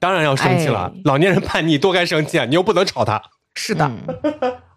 [0.00, 2.44] 当然要生气了，老年人叛逆多该生气啊！
[2.44, 3.22] 你又不能吵他。
[3.54, 3.90] 是的，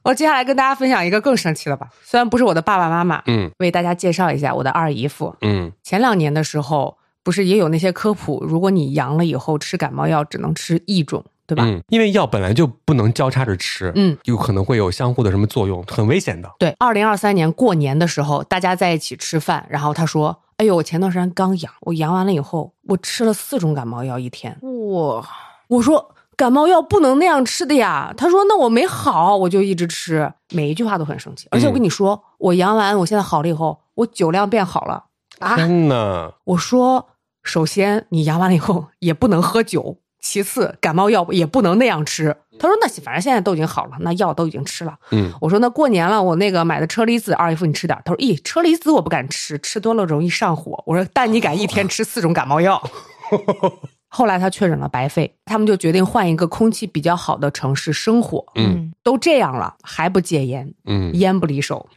[0.03, 1.87] 我接下来跟大家分享一个更生气的吧。
[2.03, 5.35] 虽然不是我的爸爸妈妈，嗯，为大家介绍一下我的二姨夫。
[5.41, 11.63] 嗯，前两年的时候，不是也有那些科普，如果你阳了以后吃感冒药，只能吃一种，对吧？
[11.65, 16.51] 嗯，因为药本来就不能交叉着吃，嗯，有可能会有相互的什么作用，很危险的。
[16.59, 20.37] 对，二零二三年过年的时候，大家在一起吃饭，然后他说。
[20.57, 24.57] 哎呦，我前段时间刚阳，我阳完了以后，我吃了四种感冒药一天。
[24.89, 25.23] 哇！
[25.67, 28.11] 我说感冒药不能那样吃的呀。
[28.17, 31.47] 他说那我没好，我就一直吃，每一句话都很生气。
[31.51, 35.05] 而且我跟你说，我阳完，我现在好了以后，我酒量变好了
[35.37, 35.55] 啊！
[35.55, 37.09] 天呐，我说，
[37.43, 39.99] 首先你阳完了以后也不能喝酒。
[40.19, 42.35] 其次，感冒药也不能那样吃。
[42.59, 52.81] 他说：“那反正现在都已经好了，那药都已经吃了。”嗯，我说：“那过年了，我那个买的车厘子，二姨夫你吃点。”他说：“咦，车厘子我不敢吃，吃多了容易上火。”我说：“但你敢一天吃四种感冒药？
[54.09, 58.43] ”后来他确诊了白肺，他们就决定换一个空气比较好的城市生活。
[58.55, 60.73] 嗯，都这样了还不戒烟？
[60.85, 61.87] 嗯，烟不离手，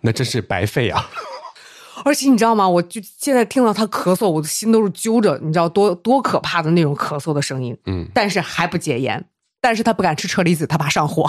[0.00, 1.04] 那真是白肺啊！
[2.06, 2.68] 而且你知道吗？
[2.68, 7.76] 我就现在听到他咳嗽，我的心都是揪着，你知道多多可怕的那种咳嗽的声音。
[7.86, 9.24] 嗯，但是还不戒烟，
[9.60, 11.28] 但是他不敢吃车厘子，他怕上火。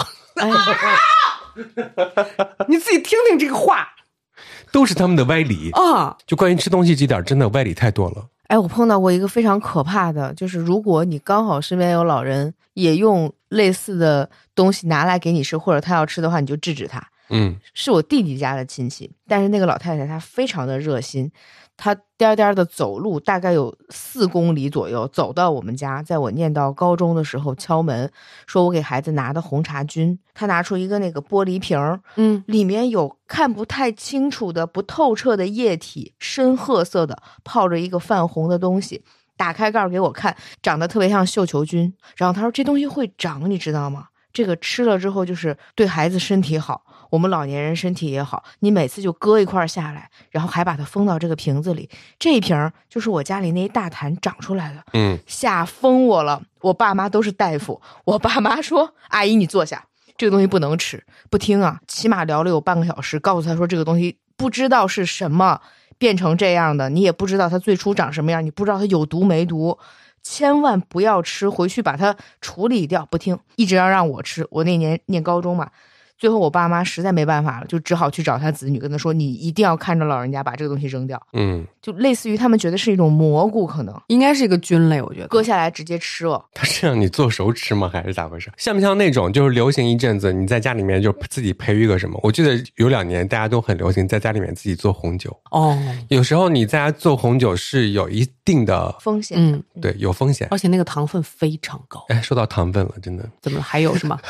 [2.68, 3.88] 你自己听听这个话，
[4.70, 6.16] 都是他们的歪理啊！
[6.24, 8.28] 就关于吃东西这点，真的歪理太多了。
[8.46, 17.04] 哎，我碰到过一个非常可怕的，就是如果你刚好身边有老人也用类似的东西拿来给你吃，或者他要吃的话，你就制止他。
[17.30, 21.30] 嗯，是我弟弟家的亲戚，但是那个老太太她非常的热心，
[21.76, 28.10] 她颠颠的走路，大概有四公里左右，走到我们家，在我念到高中的时候敲门，
[28.46, 39.02] 说我给孩子拿的红茶菌，她拿出一个那个玻璃瓶儿，嗯，里面有看不太清楚的不透彻的液体，深褐色的，泡着一个泛红的东西，
[39.36, 44.08] 打开盖儿给我看，长得特别像绣球菌，然后他说这东西会长，你知道吗？
[44.32, 46.82] 这个吃了之后就是对孩子身体好。
[47.10, 51.88] 我们老年人身体也好，你每次就割一块下来，然后还把它封到这个瓶子里。
[52.18, 56.42] 这一瓶就是我家里那一大坛长出来的，嗯，吓疯我了。
[56.60, 59.84] 我爸妈都是大夫，我爸妈说：“阿姨，你坐下，
[60.16, 65.60] 这个东西不能吃。”不听啊，起码聊了有半个小时，告诉他说这个东西不知道是什么
[65.98, 69.78] 变成这样的，你也不知道它最初长什么样，你不知道它有毒没毒，
[70.22, 73.06] 千万不要吃，回去把它处理掉。
[73.06, 74.46] 不听，一直要让我吃。
[74.50, 75.70] 我那年念高中嘛。
[76.18, 86.44] 最后我爸妈实在没办法了，就只好去找他子女，跟他说：“你一定要看着老人家把这个东西扔掉。”嗯，就类似于他们觉得是一种蘑菇，可能应该是一个菌类，我觉得割下来直接吃了。
[86.52, 87.88] 他是让你做熟吃吗？
[87.92, 88.50] 还是咋回事？
[88.56, 92.18] 像不像那种就是流行一阵子，你在家里面就自己培育个什么？
[92.24, 95.34] 我记得有两年大家都很流行在家里面自己做红酒。
[95.52, 102.04] 哦，有时候你在家做红酒是有一定的风险，嗯，对，有风险，而且那个糖分非常高。
[102.08, 103.24] 哎，说到糖分了，真的？
[103.40, 103.62] 怎么了？
[103.62, 104.18] 还有是吗？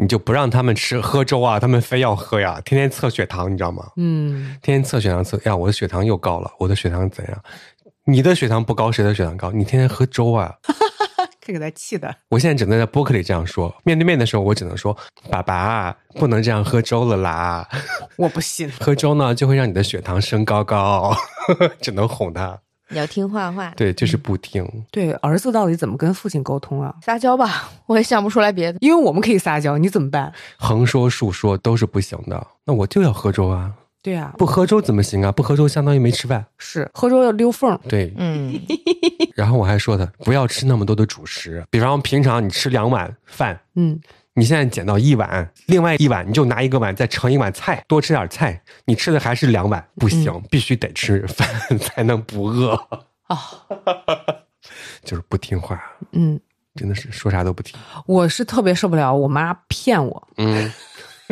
[0.00, 1.60] 你就不让他们吃喝粥啊？
[1.60, 3.86] 他们非要喝呀，天天测血糖，你知道吗？
[3.96, 7.42] 嗯，天天测血糖测呀，我的血糖又高了，我的血糖怎样？
[8.06, 9.52] 你的血糖不高，谁的血糖高？
[9.52, 10.54] 你天天喝粥啊！
[11.42, 12.14] 这给他气的。
[12.30, 14.96] 我现在只能在播客里这样说，面对面的时候，我只能说
[15.30, 17.68] ：“爸爸，不能这样喝粥了啦！”
[18.16, 21.14] 我不信，喝粥呢就会让你的血糖升高高，
[21.80, 22.58] 只能哄他。
[22.90, 24.66] 你要听话话，对，就是不听。
[24.90, 26.94] 对，儿子到底怎么跟父亲沟通啊？
[27.02, 28.78] 撒娇吧，我也想不出来别的。
[28.80, 30.32] 因为我们可以撒娇，你怎么办？
[30.58, 32.46] 横说竖说都是不行的。
[32.64, 33.72] 那我就要喝粥啊！
[34.02, 35.30] 对啊，不喝粥怎么行啊？
[35.30, 36.44] 不喝粥相当于没吃饭。
[36.58, 37.78] 是喝粥要溜缝。
[37.88, 38.58] 对，嗯。
[39.36, 43.98] 然后我还说他不要吃那么多的主食，比方平常你吃两碗饭，嗯，
[44.34, 52.74] 你现在捡到一碗，另外一碗你就拿一个碗再盛一碗菜，多吃点菜，你吃的还是两碗，不行，必须得吃 饭才能不饿。
[53.26, 53.38] 啊，
[55.04, 56.40] 就是不听话，嗯，
[56.74, 57.78] 真的是说啥都不听。
[58.06, 60.72] 我是特别受不了我妈骗我，嗯，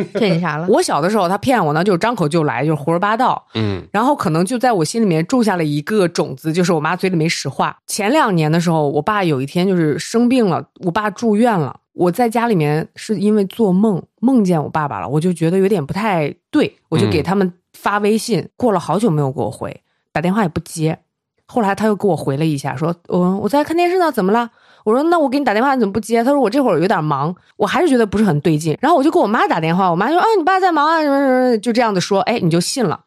[0.13, 0.67] 骗你啥了？
[0.67, 7.77] 我小的时候他骗我呢，就是张口就来，就是胡说八道，嗯，然后可能就在我心里面种下了一个种子，就是我妈嘴里没实话。
[7.87, 19.81] 前两年的时候，我爸有一天就是生病了，我爸住院了，我在家里面是因为做梦梦见我爸爸了，我就觉得有点不太对，我就给他们发微信，过了好久没有给我回，
[20.11, 20.99] 打电话也不接。
[21.51, 24.51] 后来他又给我回了一下，说：“我我在看电视呢，怎么了？”
[24.83, 33.01] 我说：“那我给你打电话，你怎么不接？”他说：“我这会儿有点忙。”我还是觉得不是很对劲，然后我就给我妈打电话，我妈说：“啊，你爸在忙啊，什么什么，就这样子说。”哎，你就信了。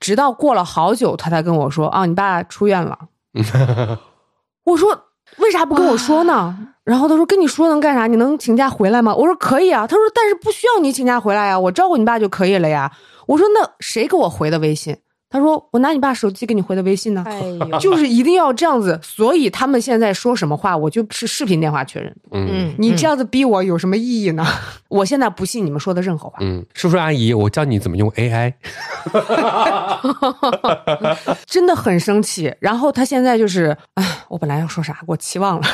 [0.00, 2.98] 直到过了好久，他才跟我说：“啊，你爸出院了。
[4.64, 5.04] ”我说
[5.38, 8.06] ：“为啥不跟我说呢？”然后他说：“跟你说能干啥？
[8.06, 12.90] 你能请假回来吗？”我说：“可以啊。”他说：“但是不需要你请假回来呀，我照顾你爸就可以了呀。”
[13.26, 14.96] 我说：“那谁给我回的微信？”
[15.34, 19.00] 他说：“我拿你爸手机给你回的微信呢，哎呦， 就是一定要这样子。
[19.02, 22.16] 所以他们现在说什么话，我就是视频电话确认。
[22.30, 24.46] 嗯，你这样子逼我有什么意义呢？
[24.88, 26.38] 我现在不信你们说的任何话。
[26.40, 28.54] 嗯，叔叔阿姨，我教你怎么用 AI，
[31.46, 32.54] 真的很生气。
[32.60, 35.66] 然后他现在就是，哎，我本来要说啥，我期望了。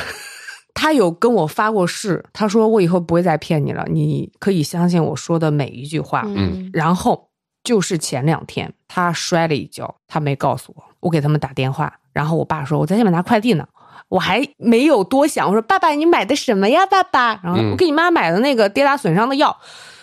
[0.73, 6.23] 他有跟我发过誓，他说我以后不会再骗你了，你可以相信我说的每一句话。
[6.25, 7.27] 嗯，然后
[7.63, 13.67] 就是前两天他摔了一跤，他没告诉我，我给他们打电话，然后我爸说我在下面拿快递呢，
[14.09, 17.39] 我还没有多想，我说爸爸你买的什么呀，爸爸？
[17.43, 19.55] 然后嗯我给你妈买的那个跌打损伤的药。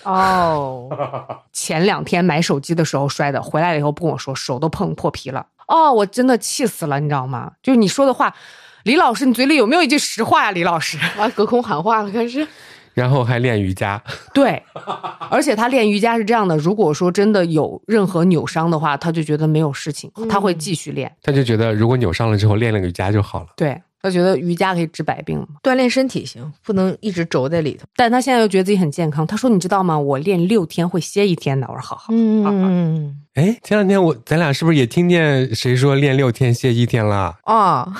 [0.05, 0.89] 哦
[1.53, 5.47] 前两天买手机的时候摔的，回来了以后不跟我说，手都碰破皮了。
[5.67, 7.53] 哦，我真的气死了，你知道吗？
[7.63, 8.35] 就是你说的话，
[8.85, 10.51] 李老师，你嘴里有没有一句实话呀？
[10.53, 12.47] 李老师，啊，隔空喊话了，开始。
[12.99, 14.03] 然后还练瑜伽。
[14.35, 14.63] 对，
[15.31, 21.11] 而且他练瑜伽是这样的，如果说真的有任何扭伤的话，他就觉得没有事情，他会继续练。
[21.23, 23.47] 他就觉得如果扭伤了之后练了个瑜伽就好了。
[23.57, 27.85] 对他觉得瑜伽可以治百病嘛，锻炼身体行，不能一直轴在里头。
[27.97, 29.27] 但他现在又觉得自己很健康。
[29.27, 29.99] 他说：“你知道吗？
[29.99, 32.07] 我练六天会歇一天的。”我说：“好好。
[32.11, 37.37] 嗯，哎，前两天我咱俩是不是也听见谁说练六天歇一天了？
[37.45, 37.93] 哦，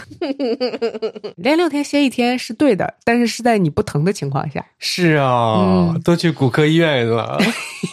[1.37, 4.65] 练六天歇一天是对的，但是是在你不疼的情况下。
[4.79, 7.39] 是啊、嗯都去骨科医院了。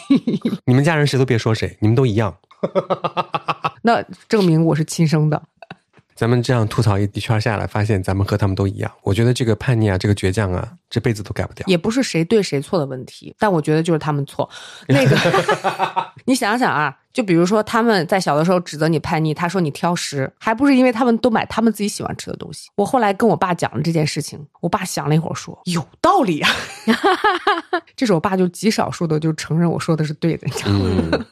[0.64, 2.34] 你们家人谁都别说谁，你们都一样。
[3.82, 5.40] 那证明我是亲生的。
[6.16, 8.90] 咱们这样吐槽一一圈下来，发现咱们和他们都一样。
[9.02, 11.62] 我觉得这个叛逆啊，这个倔强啊，这辈子都改不掉。
[11.68, 14.48] 也不是谁对谁错的问题，但我觉得就是他们错。
[14.88, 15.14] 那个，
[16.24, 22.70] 你想想啊，就比如说他们在小的时候指责你叛逆，他说你挑食，还不是因为他们都买他们自己喜欢吃的东西。
[22.76, 26.50] 我后来跟我爸讲了这件事情，我爸想了一会儿说有道理啊。
[27.94, 31.08] 这是我爸就极少数的就承认我说的是对的，你知道吗？
[31.12, 31.26] 嗯，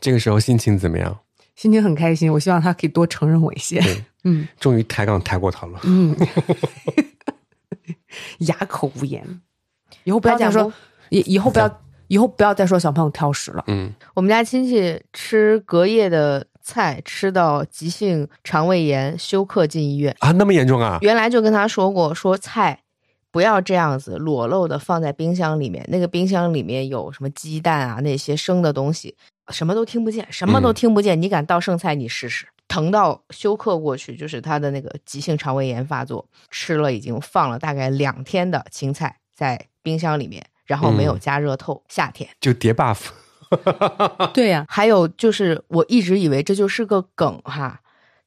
[0.00, 1.16] 这个时候心情怎么样？
[1.54, 3.80] 心情很开心，我希望他可以多承认我一些。
[3.80, 5.80] 对， 嗯终于抬杠抬过头了。
[5.84, 6.14] 嗯，
[8.40, 9.40] 哑口无言。
[10.04, 10.72] 以后不要再说
[11.08, 13.64] 以以后不要以后不要再说小朋友挑食了。
[13.68, 20.14] 嗯，我们家亲戚吃隔夜的菜，吃到急性肠胃炎，休克进医院。
[20.18, 20.98] 啊，那么严重啊？
[21.00, 22.80] 原来就跟他说过，说菜
[23.30, 29.16] 不要这样子裸露的放在冰箱里面，那个冰箱里面有什么鸡蛋啊那些生的东西，
[29.50, 31.20] 什么都听不见，什么都听不见。
[31.20, 32.46] 你敢倒剩菜，你试试。
[32.66, 41.84] 疼到休克过去，就是他的那个急性肠胃炎发作，吃了已经放了大概两天的青菜在冰箱里面，然后没有嗯加热透。
[41.88, 43.08] 夏天，就叠 buff。
[44.32, 47.80] 对呀、还有就是我一直以为这就是个梗哈，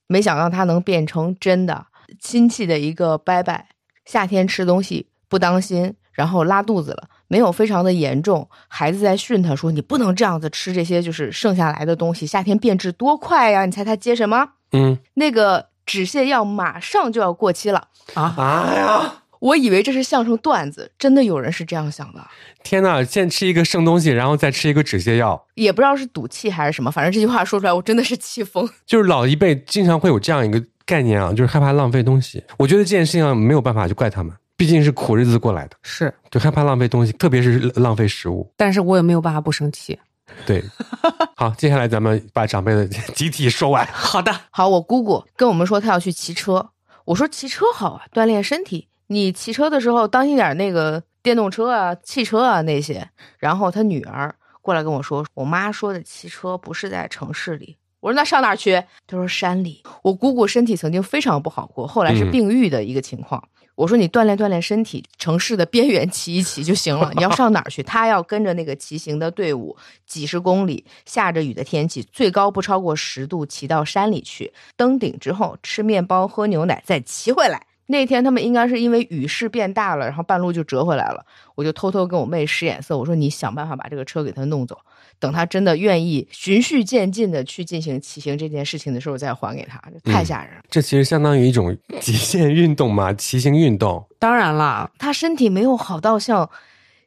[0.05, 1.87] 没想到它能变成真的。
[2.21, 3.67] 亲戚的一个拜拜，
[4.05, 8.47] 夏天吃东西不当心，然后拉肚子了，没有非常的严重。
[8.67, 14.49] 孩子在训他说：“你不能这样子吃这些就是剩下来的东西，夏天变质多快呀！”你猜他接什么？
[14.71, 17.87] 嗯，那个止泻药马上就要过期了。
[18.13, 22.21] 啊，哎呀，我以为这是相声段子，真的有人是这样想的，
[22.63, 28.67] 天呐，先吃一个剩东西，然后再吃一个止泻药，也不知道是赌气还是什么，反正这句话说出来，我真的是气疯。
[28.85, 32.43] 就是老一辈经常会有这样一个概念啊，就是害怕浪费东西。
[32.57, 38.51] 我觉得这件事情没有办法去怪他们，毕竟是苦日子过来的，是就害怕浪费东西，特别是浪费食物。
[38.57, 39.97] 但是我也没有办法不生气。
[40.45, 40.61] 对，
[41.37, 43.87] 好，接下来咱们把长辈的集体说完。
[43.93, 46.71] 好的，好，我姑姑跟我们说她要去骑车，
[47.05, 48.87] 我说骑车好啊，锻炼身体。
[49.07, 53.07] 你骑车的时候当心点那个电动车啊、汽车啊那些。
[53.37, 57.77] 然后她女儿过来跟我说，我妈说的骑车不是在城市里。
[57.99, 58.83] 我说那上哪儿去？
[59.07, 59.81] 她说山里。
[60.03, 63.41] 我姑姑身体曾经非常不好过，后来是病愈的一个情况。
[63.77, 67.11] 我说你锻炼锻炼身体，城市的边缘骑一骑就行了。
[67.15, 67.83] 你要上哪儿去？
[67.83, 74.51] 他要跟着那个骑行的队伍，几十公里，下着雨的天气，最高不超过十度，骑到山里去。
[74.75, 77.67] 登顶之后吃面包喝牛奶，再骑回来。
[77.85, 81.23] 那天他们应该是因为雨势变大了，然后半路就折回来了。
[81.53, 84.79] 我就偷偷跟我妹使眼色，我说你想办法把这个车给他弄走。
[85.19, 90.61] 等他真的愿意循序渐进的去进行骑行这件事情的时候，再还给他，太吓人了。
[90.69, 94.05] 这其实相当于一种 极限运动嘛，骑行运动。
[94.19, 96.49] 当然了，他身体没有好到像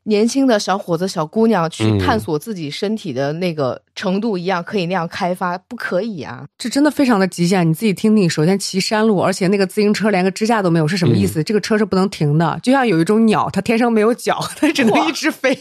[0.04, 6.46] 年轻的小伙子、小姑娘去探索自己身体的那个程度一样，可以那样开发，不可以啊！
[6.56, 7.68] 这真的非常的极限。
[7.68, 11.44] 你自己听听，首先骑山路，而且那个自行车连个支架都没有，是什么意思？
[11.44, 15.56] 这个车是不能停的，就像有一种鸟，它天生没有脚，它只能一直飞。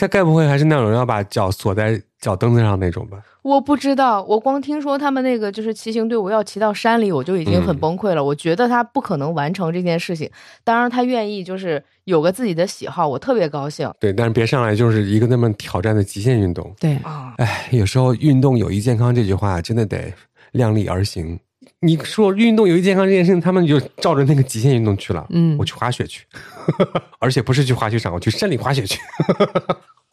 [0.00, 3.18] 他该不会还是那种要把脚锁在脚蹬子上那种吧？
[3.42, 8.24] 我不知道，我光听说他们那个就是骑行队伍要骑到山里，我就已经很崩溃了。
[8.24, 10.30] 我觉得他不可能完成这件事情。
[10.64, 13.92] 当然，他愿意就是有个自己的喜好，我特别高兴。
[14.00, 16.74] 对，但是别上来就是一个那么挑战的极限运动。
[16.80, 20.12] 对啊，哎，有时候运动有益健康这句话真的得
[20.52, 21.38] 量力而行。
[21.82, 25.26] 你说运动有益健康这件事情，他们就照着那个极限运动去了。
[25.30, 26.26] 嗯，我去滑雪去，
[27.18, 28.98] 而且不是去滑雪场，我去山里滑雪去，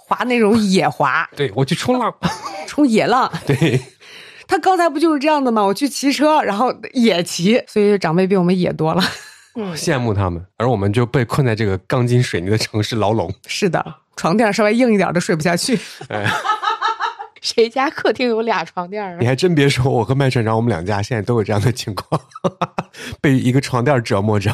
[0.07, 1.29] 滑那种野滑。
[1.35, 2.13] 对，我去冲浪，
[2.65, 3.29] 冲野浪。
[3.45, 3.81] 对，
[4.47, 5.61] 他刚才不就是这样的吗？
[5.63, 9.03] 我去骑车，然后野骑，所以长辈比我们野多了。
[9.55, 13.33] 嗯，羡慕他们，而我们就被困在这个钢筋水泥的城市牢笼。
[13.47, 13.83] 是的，
[14.15, 15.77] 床垫稍微硬一点都睡不下去。
[16.09, 16.25] 哎。
[17.39, 19.15] 谁家客厅有俩床垫啊？
[19.19, 22.19] 你还真别说，我和麦船长，我们两家现在都有这样的情况，
[23.21, 24.53] 被一个床垫折磨着。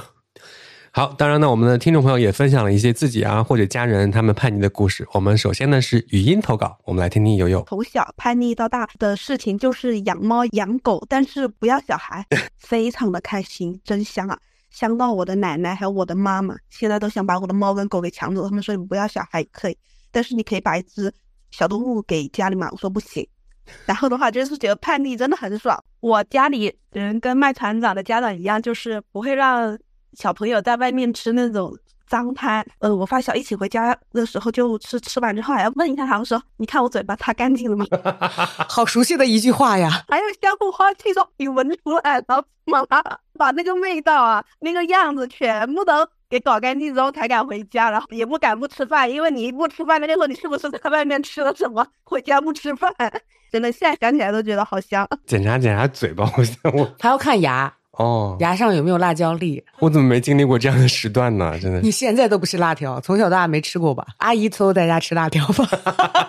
[0.95, 5.03] 好，当然呢，我们的听众朋友也分享了一些自己啊或者家人他们叛逆的故事。
[5.11, 7.65] 我们首先呢是语音投稿，我们来听听悠悠。
[7.67, 12.23] 从小叛逆到大的事情就是养猫养狗，但是不要小孩，
[12.59, 14.37] 非常的开心，真香啊！
[14.69, 18.43] 香到我的奶奶还有我的妈妈现在都想把我的猫跟狗给抢走。
[18.47, 19.77] 他们说你不要小孩可以，
[20.11, 21.11] 但是你可以把一只。
[21.49, 23.27] 小动物给家里嘛，我说不行。
[23.87, 25.83] 然后的话，就是觉得叛逆真的很爽。
[26.01, 29.75] 我家里人跟卖船长的家长一样，就是不会让
[30.15, 31.75] 小朋友在外面吃那种
[32.07, 32.65] 脏摊。
[32.79, 37.85] 呃，我发小一起回家的时候，就吃吃完之后还要问一下他们说：“你看我嘴巴擦干净了吗？
[38.69, 40.03] ”好熟悉的一句话呀！
[40.07, 43.01] 还有相互花气说：“你闻出来了妈妈
[43.37, 52.91] 把那个味道啊，那个样子全部都。”给搞干净之后才敢回家，然后也不敢不吃饭，因为你一不吃饭，那就说你是不是在外面吃了什么，回家不吃饭。
[53.53, 55.07] 真的，现在想起来都觉得好香。
[55.27, 59.63] 检查检查嘴巴，我我还要看牙哦，牙上有没有辣椒粒？
[59.79, 61.57] 我怎么没经历过这样的时段呢？
[61.59, 64.05] 真的，你现在都不吃辣条，从小到大没吃过吧？
[64.17, 65.67] 阿姨偷偷在家吃辣条吧？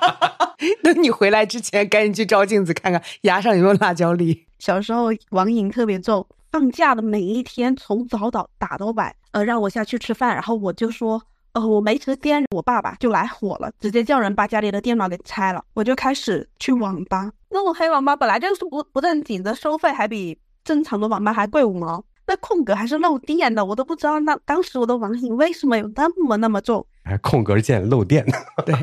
[0.82, 4.46] 等你回来之前，赶紧去照镜子看看牙上有没有辣椒粒。
[4.58, 6.26] 小时候网瘾特别重。
[6.52, 11.20] 放假的每一天，从早到打到晚，呃，让我下去吃饭，然后我就说，
[11.52, 17.32] 呃，我没时间，我爸爸就来火了，直接叫人把家里的电脑给拆了，我就开始去网吧。
[17.50, 28.24] 那种黑网吧本来就是不不正经的，收费还比正常的网吧还贵五毛，那空格还是漏电的，我都不知道那当时我的网瘾为什么有那么那么重，还空格键漏电，
[28.66, 28.74] 对，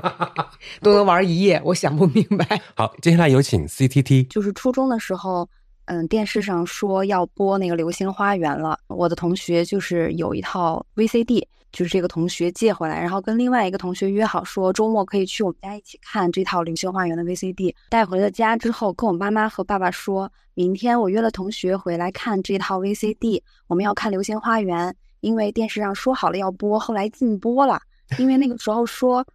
[0.82, 2.62] 都能玩一夜，我想不明白。
[2.76, 5.50] 好，接下来有请 C T T，就是初中的时候。
[5.86, 8.80] 嗯，电视上说要播那个《流星花园》了。
[8.88, 17.74] 我的同学就是有一套 VCD，就是这个同学借回来，然后跟另外一个同学约好说周末可以去我们家一起看这套《流星花园》的 VCD。
[17.90, 24.90] 带回了家之后，跟我妈妈和爸爸说，明天我约了同学回来看这套 VCD，我们要看《流星花园》，
[25.22, 27.82] 因为电视上说好了要播，后来禁播了。
[28.18, 29.26] 因为那个时候说，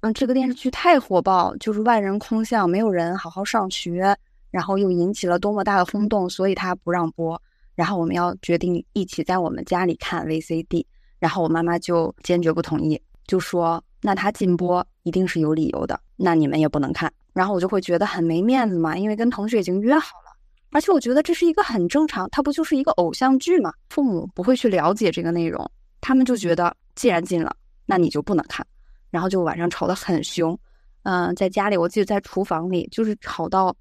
[0.00, 4.16] 嗯，这个电视剧太火爆，就是万人空巷，没有人好好上学。
[4.50, 7.40] 然后又引起了多么大的轰动，所以他不让播。
[7.74, 10.84] 然后我们要决定一起在我们家里看 VCD，
[11.24, 17.10] 然后我妈妈就坚决不同意，就说那他禁播一定是有理由的，那你们也不能看。
[17.32, 20.36] 然后我就会觉得很没面子嘛，因为跟同学已经约好了，
[20.70, 23.72] 而且我觉得这是一个很正常，它不就是一个偶像剧嘛？
[23.88, 25.66] 父母不会去了解这个内容，
[26.02, 27.56] 他们就觉得既然禁了，
[27.86, 28.66] 那你就不能看。
[29.10, 30.58] 然后就晚上吵得很凶，
[31.04, 33.74] 嗯，在家里我记得在厨房里就是吵到。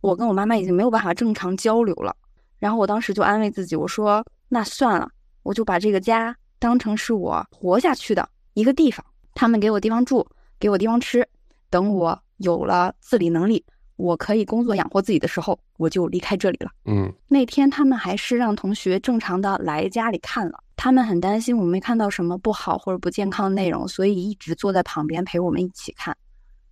[0.00, 2.16] 我跟我妈妈已经没有办法正常交流了，
[2.58, 5.08] 然后我当时就安慰自己，我说那算了，
[5.44, 9.04] 我就把这个家当成是我活下去的一个地方。
[9.34, 10.24] 他们给我地方住，
[10.60, 11.26] 给我地方吃，
[11.70, 13.64] 等我有了自理能力，
[13.96, 16.70] 我可以工作养活自己的时候，我就离开这里了。
[16.84, 26.14] 嗯，那天他们还是让同学正常的来家里看了，他们很担心我没看到什么不好或者不健康的内容，所以一直坐在旁边陪我们一起看。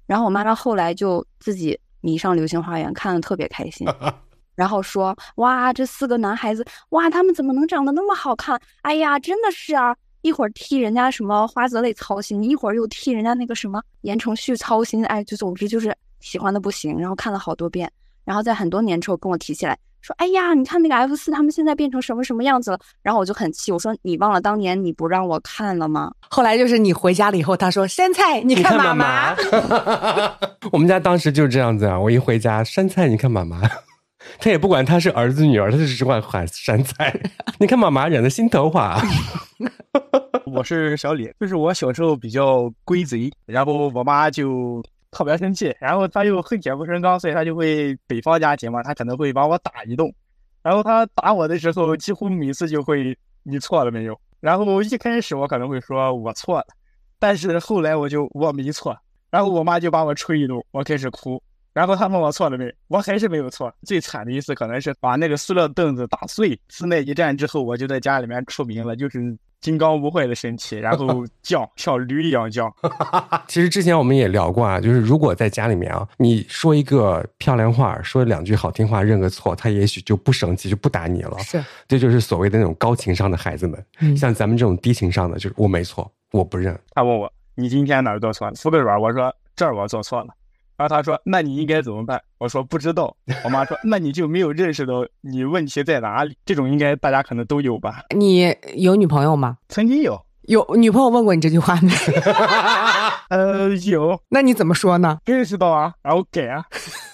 [0.06, 3.86] 然后我妈妈后来就自己迷上《流星花园》，看的特别开心。
[4.58, 8.60] 然后说：“哇，这四个男孩子，哇，他们怎么能长得那么好看？
[8.82, 9.94] 哎呀，真的是啊！
[10.22, 16.98] 一会儿替人家什么花泽类操心，一会儿又替人家那个什么言承旭操心，哎，就总之就是喜欢的不行。
[16.98, 17.88] 然后看了好多遍，
[18.24, 22.80] 然后在很多年之后跟我提起来，说：哎呀，你看那个 F 四，他们现在变成什么什么样子了？
[23.00, 26.10] 然后我就很气，我说：你忘了当年你不让我看了吗？
[26.30, 29.36] 后来就是你回家了以后，他说：杉菜，你看妈妈。
[30.72, 33.62] 我们家当时就是这样子啊，我一回家，杉菜，你看妈妈。”
[34.38, 37.18] 他也不管他是儿子女儿，他就只管喊山菜。
[37.58, 39.00] 你看妈妈染的心头花。
[40.46, 50.10] 我是小李，就是我小时候比较龟贼，然后我妈就特别生气，然后她又恨铁不成钢，所以她就会北方家庭嘛，她可能会把我打一顿。
[50.62, 54.18] 然后她打我的时候，几乎每次就会你错了没有？
[54.40, 56.66] 然后一开始我可能会说我错了，
[57.18, 58.96] 但是后来我就我没错，
[59.30, 61.42] 然后我妈就把我吹一顿，我开始哭。
[61.78, 63.72] 然后他问我错了没，我还是没有错。
[63.84, 66.58] 最惨的一次可能是把那个塑料凳子打碎。
[66.66, 72.68] 自那一战之后，我就在家里面出名了，就是金刚不坏的身体，然后 叫像驴一样犟。
[73.46, 81.38] 其实之前我们也聊过啊，就是如果在家里面啊，你说一个漂亮话，说两句好听话，认个错，他也许就不生气，就不打你了。
[81.38, 83.86] 是，这就是所谓的那种高情商的孩子们。
[84.00, 86.76] 嗯，像咱们这种低情商的，就是我没错，我不认。
[86.90, 88.54] 他问我你今天哪儿做错了？
[88.56, 90.34] 扶个软，我说这儿我做错了。
[90.78, 93.14] 然后他说：“那你应该怎么办？”我说：“不知道。”
[93.44, 96.36] 我妈说：“那你就没有认识到你问题在哪里？
[96.46, 99.58] 这种应该大家可能都有吧？”你有女朋友吗？
[99.68, 100.18] 曾经有。
[100.42, 101.90] 有女朋友问过你这句话没？
[103.28, 104.20] 呃，有。
[104.28, 105.18] 那你怎么说呢？
[105.26, 106.64] 认识到啊，然后给啊。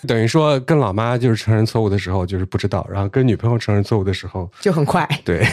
[0.07, 5.09] 等于说跟老妈就是承认错误的时候就是不知道，然后跟女朋友承认错误的时候就很快。
[5.25, 5.45] 对。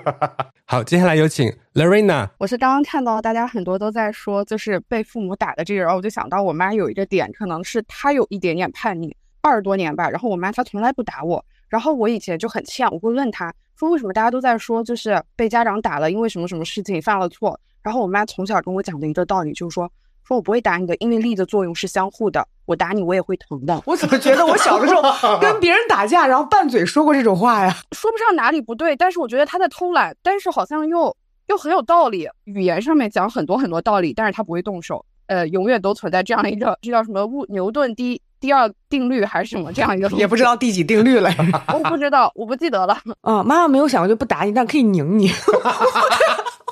[0.66, 2.28] 好，接下来有请 Lorena。
[2.38, 10.08] 我是刚刚看到大家很多都在说，就是被父母打的这个，然后我就想到我妈有一个点，可能是她有一点点叛逆，二十多年吧。
[10.08, 13.52] 然后我妈她从来不打我，然后我以前就很欠，我会问她。
[13.76, 17.58] 说为什么大家都在说，就是被家长打了，因为什么什么事情犯了错。
[17.82, 19.90] 然后我妈从小跟我讲的一个道理就是说，
[20.24, 23.82] 说我不会打你的，因为力的作用是相互的，我打你我也会疼的。
[23.86, 25.02] 我怎么觉得我小的时候
[25.40, 27.74] 跟别人打架，然后拌嘴说过这种话呀？
[27.92, 31.16] 说不上哪里不对，但是我觉得他在偷懒，但是好像又
[31.46, 35.04] 又很有道理，语言上面讲很多很多道理，但是他不会动手。
[35.26, 37.24] 呃，永远都存在这样一个，这叫什么？
[37.24, 39.72] 物牛顿第第二定律还是什么？
[39.72, 41.30] 这样一个也不知道第几定律了。
[41.72, 42.98] 我不知道，我不记得了。
[43.22, 45.30] 嗯，妈妈没有想过就不打你，但可以拧你。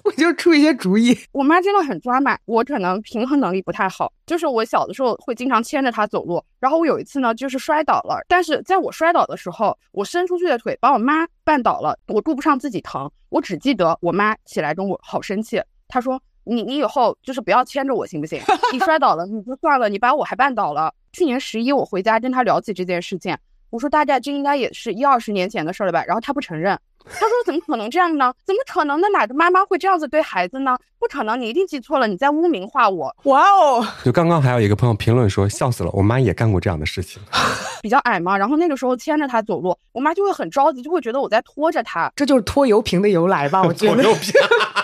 [0.09, 1.17] 我就出一些主意。
[1.33, 4.11] 我妈真的很抓马，我可能平衡能力不太好。
[4.27, 8.19] 就是我小的时候会经常牵着她走路，然后我有一次呢，就是摔倒了。
[8.27, 16.21] 但是在我摔倒的时候，我伸出去的腿把我妈绊倒了，我顾不上自己疼，我只记得我妈起来跟我好生气，她说。
[16.51, 18.41] 你你以后就是不要牵着我行不行？
[18.73, 20.95] 你摔倒了你就算了，你把我还绊倒了。
[21.13, 23.37] 去年十一我回家跟他聊起这件事情，
[23.69, 26.03] 我说大概这应该也是一二十年前的事了吧？
[26.07, 26.79] 然后他不承认，
[27.13, 28.33] 他说怎么可能这样呢？
[28.45, 29.09] 怎么可能呢？
[29.13, 30.77] 哪个妈妈会这样子对孩子呢？
[31.01, 33.15] 不可能，你一定记错了，你在污名化我。
[33.25, 33.87] 哇哦！
[34.05, 37.23] 就刚刚还有一个朋友评论说笑死了，我妈也干过这样的事情。
[37.81, 42.13] 比较矮嘛，然后那个时候牵着他走路，我妈就会很着急，就会觉得我在拖着他。
[42.17, 43.63] 这就是拖油瓶的由来吧？
[43.63, 44.03] 我觉得。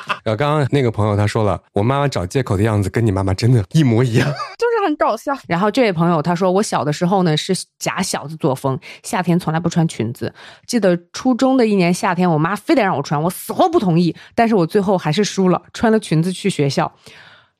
[0.24, 5.36] 然后刚刚那个朋友他说了，我妈妈找借口的样子跟你妈妈真的一模一样，就是很搞笑。
[5.46, 10.32] 然后这位朋友他说，我小的时候呢是假小子作风，夏天从来不穿裙子。
[10.66, 16.92] 记得初中的一年夏天，我妈非得让我穿，我死活不同意，但是我最后还是输了，穿了裙子去学校。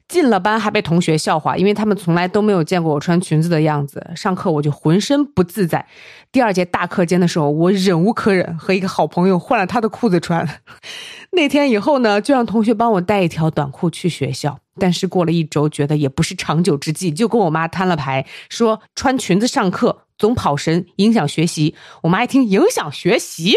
[0.06, 4.06] 进了班还被同学笑话，因为他们从来都没有见过我穿裙子的样子。
[4.14, 5.86] 上课我就浑身不自在。
[6.30, 10.46] 第二节大课间的时候，我忍无可忍，和一个好朋友换了他的裤子穿。
[11.32, 14.58] 那天以后呢，就让同学帮我带一条短裤去学校。
[14.78, 21.74] 但是过了一周，觉得也不是长久之计，就跟我妈摊了牌，说穿裙子上课总跑神，影响学习。
[22.02, 23.54] 我妈一听影响学习。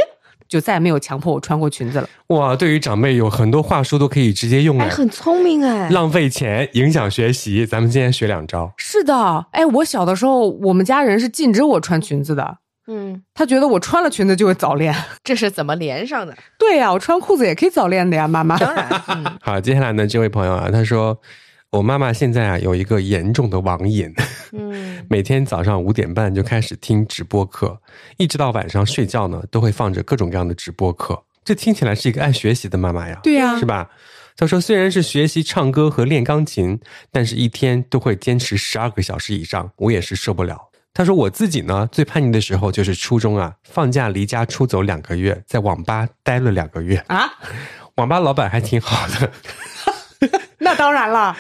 [0.48, 2.10] 就再也没有强迫我穿过裙子了。
[2.28, 7.66] 哇，对于长辈有很多话术都可以直接用，哎，很聪明哎，浪费钱，影响学习。
[7.66, 8.74] 咱们今天学两招。
[8.78, 12.58] 是的，哎，我小的时候，我们家人是禁止我穿裙子的。
[12.88, 16.34] 嗯，他觉得我穿了裙子就会早恋，这是怎么连上的？
[16.58, 18.58] 对呀，我穿裤子也可以早恋的呀，妈妈。
[18.58, 18.88] 当然。
[19.42, 21.20] 好，接下来呢，这位朋友啊，他说。
[21.72, 24.14] 我妈妈现在啊有一个严重的网瘾，
[24.54, 27.82] 嗯， 每天早上五点半就开始听直播课，
[28.16, 31.26] 一直到晚上睡觉呢，都会放着各种各样的直播课。
[31.44, 33.90] 这听起来是一个爱学习的妈妈呀，对呀是吧？
[34.38, 36.80] 她说，虽然是学习唱歌和练钢琴，
[37.12, 40.70] 但是一天都会坚持十二个小时以上，我也是受不了。
[40.94, 47.30] 她说，我自己呢，最叛逆的时候就是初中啊，放假离家出走两个月，在网吧待了两个月，啊，
[47.96, 49.32] 网吧老板还挺好的。
[50.60, 51.36] 那当然了，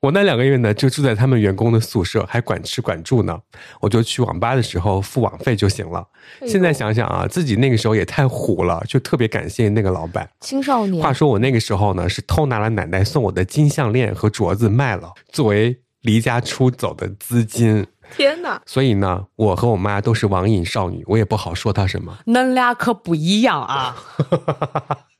[0.00, 3.38] 我那两个月呢，就住在他们员工的宿舍，还管吃管住呢。
[3.80, 6.06] 我就去网吧的时候付网费就行了。
[6.40, 10.28] 哎现在想想啊，自己那个时候也太虎了，就特别感谢那个老板。
[10.40, 17.86] 青少年话说我那个时候呢，是偷拿了奶奶送我的金项链和镯子卖了，作为离家出走的资金。
[18.14, 22.18] 天哪，所以呢，我和我妈都是网瘾少女，我也不好说她什么。
[22.26, 23.96] 恁俩可不一样啊！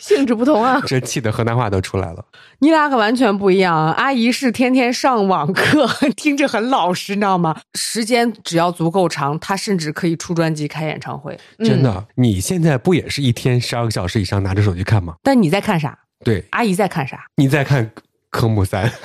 [0.00, 0.82] 性质不同啊。
[0.88, 2.24] 这气的河南话都出来了。
[2.58, 3.92] 你俩可完全不一样啊！
[3.92, 5.86] 阿姨是天天上网课，
[6.16, 7.60] 听着很老实，你知道吗？
[7.74, 11.38] 时间只要足够长，她甚至可以出专辑、开演唱会。
[11.58, 15.14] 真的，你现在不也是一天十二个小时以上拿着手机看吗？
[15.22, 15.96] 但你在看啥？
[16.24, 17.26] 对，阿姨在看啥？
[17.36, 17.90] 你在看
[18.30, 18.90] 科目三。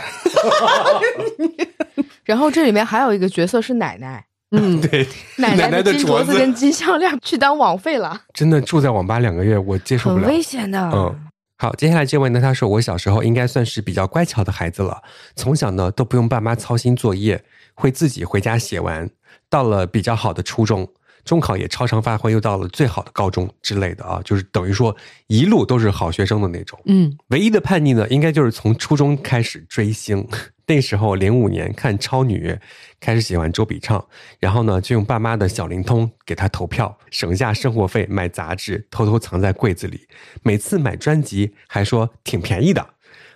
[2.26, 4.26] 然后这里面还有一个角色是奶奶，
[4.56, 10.28] 嗯， 对，奶奶的的金镯子跟金项链去当网费了， 真的住在网吧两个月，我接受不很了。
[10.30, 10.80] 危险的。
[10.93, 11.14] 嗯，
[11.58, 15.01] 好，接下来这位呢，他说我小时候应该算是比较乖巧的孩子了，
[15.36, 17.43] 从小呢都不用爸妈操心作业，
[17.74, 19.10] 会自己回家写完。
[19.49, 20.88] 到了比较好的初中，
[21.24, 24.95] 中考也超常发挥，又到了最好的高中之类的啊，就是等于说
[25.28, 26.78] 一路都是好学生的那种。
[26.86, 30.28] 嗯，唯一的叛逆呢，应该就是从初中开始追星。
[30.68, 32.57] 那时候零五年看超女，
[32.99, 34.03] 开始喜欢周笔畅，
[34.39, 40.07] 然后呢就用爸妈的小灵通给她投票，省下生活费买杂志，偷偷藏在柜子里。
[40.41, 42.95] 每次买专辑还说挺便宜的，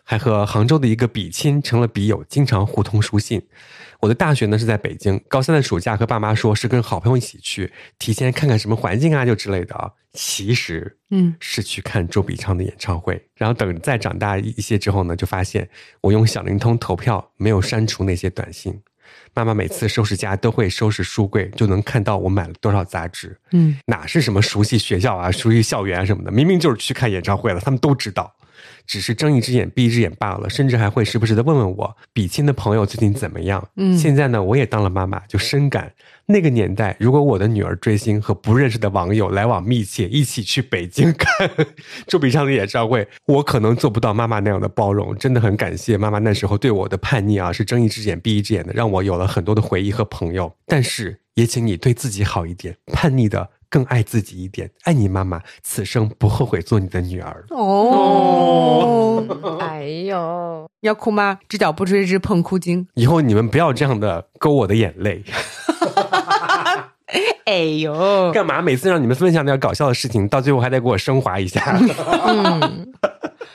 [0.10, 3.40] 还和杭州的一个笔亲成了笔友，经常互通书信。
[4.00, 9.92] 我的大学呢是在北京，高三的暑假和爸妈说是跟好朋友一起去，提前看看什么环境啊，就之类的啊。
[10.14, 13.24] 其实，嗯，是去看周笔畅的演唱会。
[13.36, 15.70] 然后等再长大一些之后呢，就发现
[16.02, 18.82] 我用小灵通投票没有删除那些短信。
[19.36, 23.40] 妈妈每次收拾家都会收拾书柜，就能看到我买了多少杂志。
[23.52, 28.36] 嗯，哪是什么熟悉学校啊、熟悉校园啊什么的，明明就是去看演唱会了，他们都知道。
[28.86, 33.68] 只是睁一只眼闭一只眼罢了，甚至还会时不时的问问我比亲的朋友最近怎么样。
[33.76, 35.92] 嗯现在呢，我也当了妈妈，就深感
[36.26, 41.50] 那个年代，如果我的女儿追星和不认识的网友来往密切，一起去北京看
[42.08, 45.18] 周笔畅的演唱会，我可能做不到妈妈那样的包容。
[45.18, 50.54] 真的很感谢妈妈那时候对我的叛逆啊，是睁一只眼闭一只眼的，让我有了很多的回忆和朋友。
[50.68, 57.46] 但是也请你对自己好一点，叛逆的更爱自己一点，爱你妈妈，此生不后悔做你的女儿。
[57.52, 59.24] 哦，
[59.62, 61.40] 哎呦，要哭吗？
[61.48, 62.88] 只脚不追之碰哭精。
[62.96, 65.24] 以后你们不要这样的勾我的眼泪，
[67.46, 68.62] 哎呦，干嘛？
[68.62, 71.80] 每次让你们分享点搞笑的事情，到最后还得给我升华一下。
[72.26, 72.92] 嗯，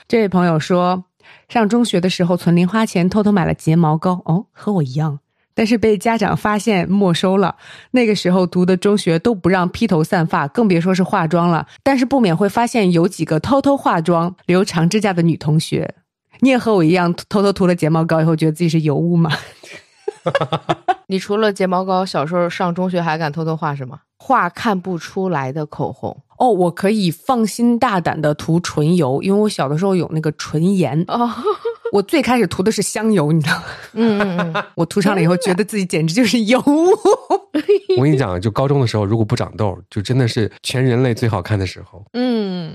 [0.07, 1.05] 这位朋友说，
[1.49, 5.19] 上中学的时候存零花钱，偷偷买了睫毛膏，哦，和我一样，
[5.55, 7.55] 但是被家长发现没收了。
[7.93, 11.67] 那个时候读的中学都不让披头散发，更别说是化妆了。
[11.83, 15.95] 但是不免会发现有几个偷偷化妆、留长指甲的女同学。
[16.41, 19.31] 你也和我一样，偷偷涂了睫毛膏以后，觉得自己是尤物吗？
[21.07, 23.99] 你除了睫毛膏，小时候上中学还敢偷偷画什么？
[24.19, 31.05] 画看不出来的口红哦，我可以放心大胆的涂唇油，因为我小的时候有那个唇炎。
[31.09, 31.31] 哦，
[31.95, 33.65] 我最开始涂的是香油，你知道吗？
[33.93, 36.91] 嗯嗯嗯，我涂上了以后，觉得自己简直就是油物。
[37.97, 42.05] 我跟你讲，就高中的时候，如果不长痘，就真的是全人类最好看的时候。
[42.15, 42.75] 嗯，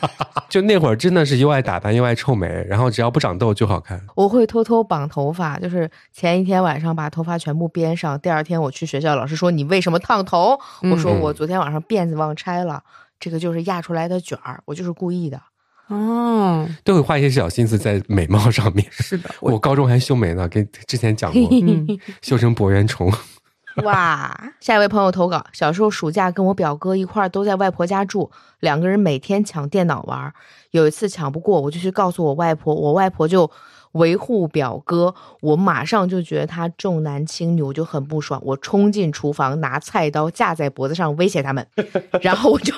[0.50, 3.98] 就那会儿真的是又爱打扮又爱臭美，然后只要不长痘就好看。
[4.14, 10.58] 我会偷偷绑头发，就是前一天晚上把头发全部编上，第二天我去学校，老师说你为什么烫头？
[10.82, 12.82] 我说嗯我昨天晚上辫子忘拆了，
[13.18, 15.40] 这个就是压出来的卷儿，我就是故意的。
[15.88, 18.86] 哦，都会花一些小心思在美貌上面。
[18.90, 21.86] 是的，我高中还修眉呢，跟之前讲过，嗯
[22.22, 23.12] 修成博圆虫。
[23.84, 24.36] 哇！
[24.58, 28.28] 下一位朋友投稿：小时候暑假跟我表哥一块儿都在外婆家住，
[28.58, 30.32] 两个人每天抢电脑玩。
[30.72, 33.48] 有一次抢不过，我就去告诉我外婆，我外婆就
[33.92, 38.40] 维护表哥，我马上就觉得他重男轻女，我就很不爽。
[38.44, 41.64] 我冲进厨房拿菜刀架在脖子上威胁他们，
[42.20, 42.74] 然后我就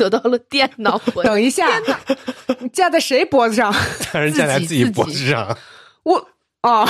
[0.00, 1.00] 得到了电脑。
[1.14, 1.68] 我等一下，
[2.60, 3.74] 你架在谁脖子上？
[4.12, 5.56] 当然架在自己脖子上，
[6.04, 6.28] 我
[6.62, 6.86] 哦，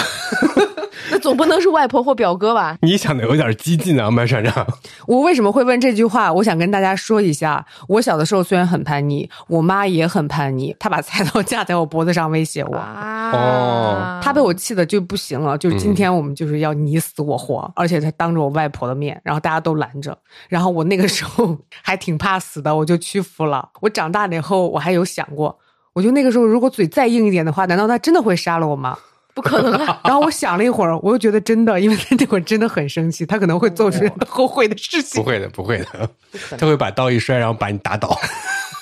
[1.13, 2.77] 那总不能是外婆或表哥吧？
[2.83, 4.67] 你想的有点激进啊，麦船长。
[5.07, 6.33] 我为什么会问这句话？
[6.33, 12.77] 我想跟大家说一下，我小的时候虽然很叛逆，我妈也很叛逆，她把菜刀架在我脖子上威胁我。
[12.77, 20.19] 哦她被我气的就不行了，就是今天我们就是要你死我活，而且她当着我外婆的面，然后大家都拦着，
[20.49, 23.69] 然后我那个时候还挺怕死的，我就屈服了。
[23.81, 25.57] 我长大了以后，我还有想过，
[25.93, 28.99] 我就那个时候如果嘴再硬一点的话，难道他真的会杀了我吗？
[29.35, 30.01] 不可能啊！
[30.05, 35.23] 然后我想了一会儿，我又觉得真的，因为他那会儿真的很生气，他可能会做出后悔的事情。
[35.23, 36.11] 不会的，不会的，
[36.59, 38.19] 他会把刀一摔，然后把你打倒，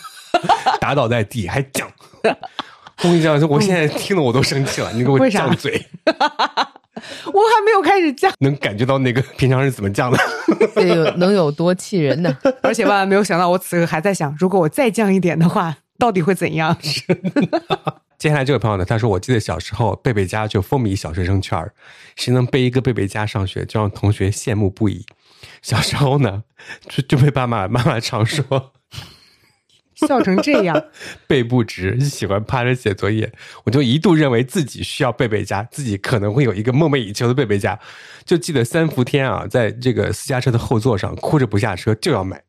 [0.81, 1.85] 打倒在地，还犟。
[2.25, 11.15] 我跟你讲，我现在听了我都生气了，你给我犟嘴， 我还没有开始犟，能感觉到那个平常是怎么犟的。
[11.17, 12.37] 能有多气人呢？
[12.63, 16.77] 而且万万没有想到，我此刻还在想，如果我再犟一点的话，到底会怎样？
[18.19, 21.73] 接下来这位朋友呢，他说：“我记得小时候贝贝家就风靡小学生圈儿，
[22.17, 25.07] 谁能背一个贝贝家上学，就让同学羡慕不已。
[25.63, 26.43] 小时候呢，
[26.91, 28.73] 就就被爸妈妈妈常说
[29.95, 30.87] 笑成这样，
[31.29, 33.33] 背不直，喜欢趴着写作业。
[33.65, 37.79] 我就一度认为自己需要贝贝家，自己可能会有一个梦寐以求的贝贝家。
[38.25, 42.43] 就记得三伏天啊，在这个私家车的后座上哭着不下车，就要买，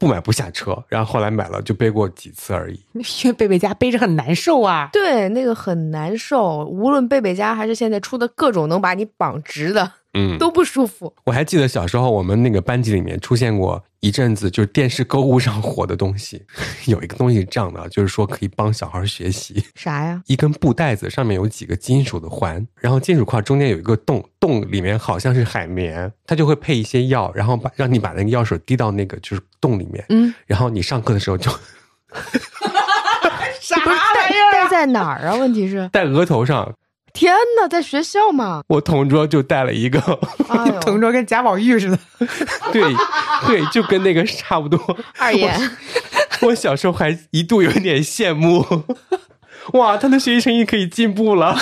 [0.00, 0.82] 不买不下车。
[0.88, 2.82] 然后后来买了，就背过几次而已。
[2.94, 4.88] 因为贝贝家背着很难受啊。
[4.92, 6.64] 对，那个很难受。
[6.64, 11.14] 无论贝贝家还是现在出的各种能把你绑直的，嗯，都不舒服。
[11.24, 16.44] 我还记得小时候，我们那个班级里面出现过一阵子，就是电视购物上火的东西。
[16.86, 19.64] 有一个东西是这样的，就是说可以帮小孩学习。
[19.74, 20.20] 啥呀？
[20.26, 31.50] 一根布袋子上面有几个金属的环，然后金属块中间有一个洞，洞里面好像是海绵，它就会配一些药，然后把让你把那个药水滴到那个就是洞里面，嗯，然后你上课的时候就
[33.60, 35.36] 啥玩意儿戴在哪儿啊？
[35.36, 36.72] 问题是， 戴额头上。
[37.12, 38.62] 天哪，在学校吗？
[38.68, 39.98] 我同桌就戴了一个，
[40.48, 41.98] 哎 同桌跟贾宝玉似的。
[42.72, 42.82] 对
[43.46, 44.78] 对，就跟那个差不多。
[45.18, 45.52] 二爷，
[46.42, 48.64] 我 小时候还一度有点羡慕，
[49.72, 51.56] 哇，他的学习成绩可以进步了。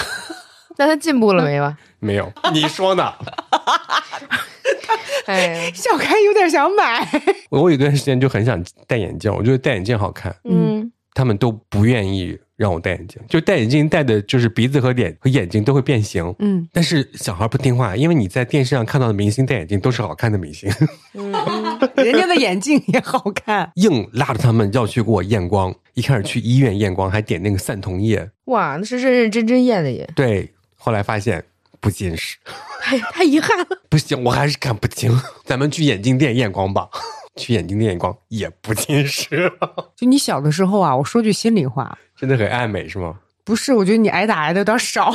[0.77, 1.77] 那他进步了没吧？
[1.99, 3.13] 没有，你说呢？
[5.27, 7.07] 哎呀，小开有点想买，
[7.51, 16.35] 我有段时间就很想戴眼镜，我觉得戴眼镜好看，嗯，他们都不愿意让我戴眼镜，就戴眼镜戴的就是鼻子和脸和眼睛都会变形。
[16.41, 20.69] 嗯，但是小孩不听话，因为你在电视上看到的明星戴眼镜都是好看的明星，
[21.15, 21.33] 嗯
[21.95, 23.71] 人家的眼镜也好看。
[23.77, 25.73] 硬拉着他们要去给我验光。
[25.95, 31.45] 一开始去医院验光还点那个散瞳液，哇，那是认认真真验的耶，对，后来发现
[31.81, 32.37] 不近视。
[32.83, 33.67] 太太遗憾了。
[33.89, 35.17] 不行，我还是看不清。
[35.45, 36.89] 咱们去眼镜店验光吧。
[37.39, 43.15] 去眼镜的眼光也不近视了， 就你小的时候啊，我说句心里话，真的很爱美是吗？
[43.45, 45.15] 不是，我觉得你挨打挨的有点少，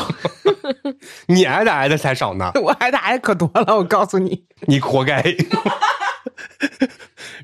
[1.28, 4.46] 你挨打挨的才少呢，我挨打挨的可多了，我告诉你。
[4.66, 5.24] 你活该。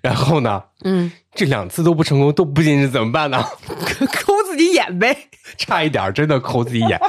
[0.02, 0.64] 然后呢？
[0.84, 3.44] 嗯，这两次都不成功，都不近视怎么办呢？
[4.14, 5.16] 抠自己眼呗，
[5.58, 7.00] 差一点，真的抠自己眼。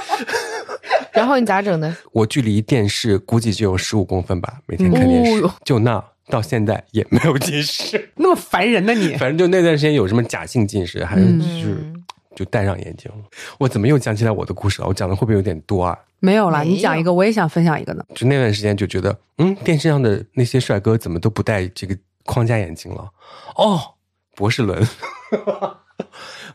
[1.12, 1.94] 然后你咋整的？
[2.12, 8.10] 我距离电视估计就有十五公分吧，每天看电视，就那到现在也没有近视。
[8.16, 9.16] 那么烦人呢你？
[9.16, 11.96] 反正就那段时间有什么假性近视，还是就是、嗯
[12.36, 13.18] 就戴上眼镜了。
[13.58, 14.86] 我怎么又讲起来我的故事了？
[14.88, 15.98] 我讲的会不会有点多啊？
[16.20, 18.04] 没有了，你讲一个，我也想分享一个呢。
[18.14, 23.10] 就那段时间就觉得，嗯，电视上的那些帅哥怎么都不戴这个框架眼镜了？
[23.56, 23.80] 哦，
[24.36, 24.80] 博士伦，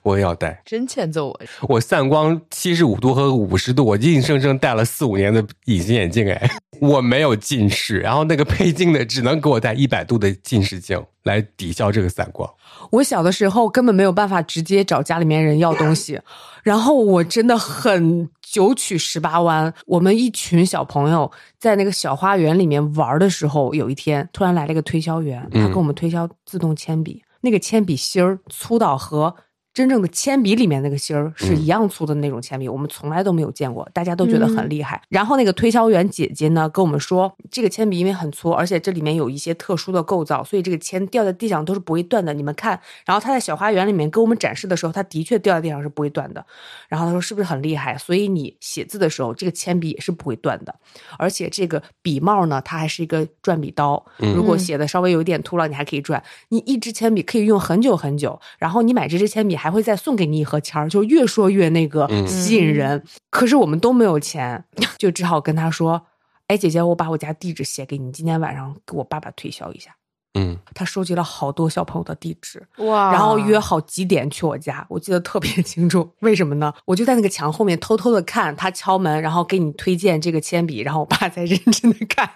[0.05, 0.61] 我也要戴。
[0.63, 1.39] 真欠揍我！
[1.67, 6.49] 我散光七十五度和五十度，我硬生生戴了四五年的隐形眼镜，哎，
[6.79, 12.47] 我没有近视，然后那个配镜的只能给我戴一百度的近视镜来抵消这个散光。
[12.91, 16.21] 我小的时候根本没有办法直接找家里面人要东西，
[16.61, 19.73] 然后我真的很九曲十八弯。
[19.87, 29.35] 我们一群小朋友在那个小花园里面玩的时候，有一天突然来了一个推销员，他嗯给我们推销自动铅笔，那个铅笔芯儿粗到和。
[29.75, 35.01] 真正的铅笔里面那个芯儿是一样粗的那种铅笔，我们从来都没有见过，大家都觉得很厉害。
[35.09, 42.33] 然后那个推销员姐姐呢跟我们说，这个铅笔因为很粗，而且这里面有一些特殊的构造，所以这个铅掉在地上都是不会断的。
[42.33, 46.45] 你们看，然后他在小花园里面给我们展示的时候，他的确掉在地上是不会断的。
[46.87, 47.97] 然后他说是不是很厉害？
[47.97, 50.73] 所以你写字的时候，这个铅笔也是不会断的。
[51.19, 56.23] 而且这个笔帽呢，它还是一个转笔刀，如果写的稍微有一点秃了，你还可以转。
[56.47, 63.03] 你一支铅笔可以用很久很久，然后你买这支铅笔还会再送给你一盒签儿，就越说越那个嗯吸引人。
[63.29, 64.63] 可是我们都没有钱，
[64.97, 66.05] 就只好跟他说
[66.47, 69.95] ：“哎，姐姐，我把我家地址写给你，今天晚上给我爸爸推销一下。”
[70.35, 76.11] 嗯，他收集了好多小朋友的地址，哇然后约好几点去我家，我记得特别清楚。
[76.19, 76.73] 为什么呢？
[76.85, 82.29] 我就在那个墙后面偷偷的看他敲门，然后给你推荐这个铅笔，然后我爸在认真的看，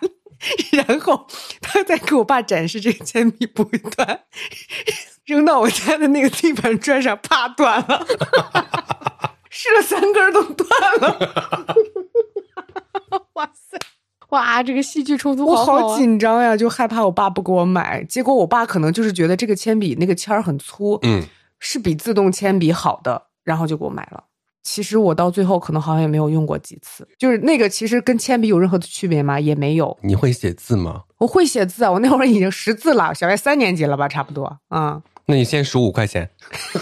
[0.72, 1.28] 然后
[1.62, 4.22] 他在给我爸展示这个铅笔不会断，
[5.26, 8.08] 扔到我家的那个地板砖上，啪断了，
[9.52, 10.70] 试了三根都断
[11.02, 11.76] 了。
[14.30, 18.04] 哇这个戏剧冲突我好好紧张呀，就害怕我爸不给我买。
[18.04, 21.24] 结果我爸可能就是觉得这个铅笔那个签儿很粗，嗯，
[21.60, 24.24] 是比自动铅笔好的，然后就给我买了。
[24.62, 29.40] 其实我到最后可能好像也没有用过几次，就是那个其实跟铅笔有任何的区别吗？
[29.40, 29.98] 也没有。
[30.04, 31.04] 你会写字吗？
[31.18, 36.32] 我会写字啊，我那会儿已经识字了，小学三年级了吧，差不多啊、那你先数五块钱，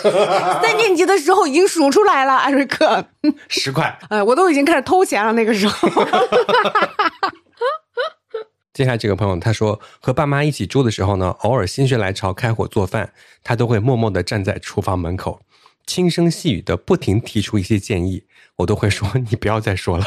[0.02, 3.06] 三年级的时候已经数出来了，艾瑞克，
[3.49, 3.99] 十块。
[4.07, 5.88] 哎，我都已经开始偷钱了，那个时候。
[8.74, 13.11] 接下来这个朋友他说，和爸妈一起住的时候呢，偶尔心血来潮开火做饭，
[13.44, 15.41] 他都会默默的站在厨房门口，
[15.86, 18.24] 轻声细语的不停提出一些建议，
[18.58, 20.06] 我都会说 你不要再说了。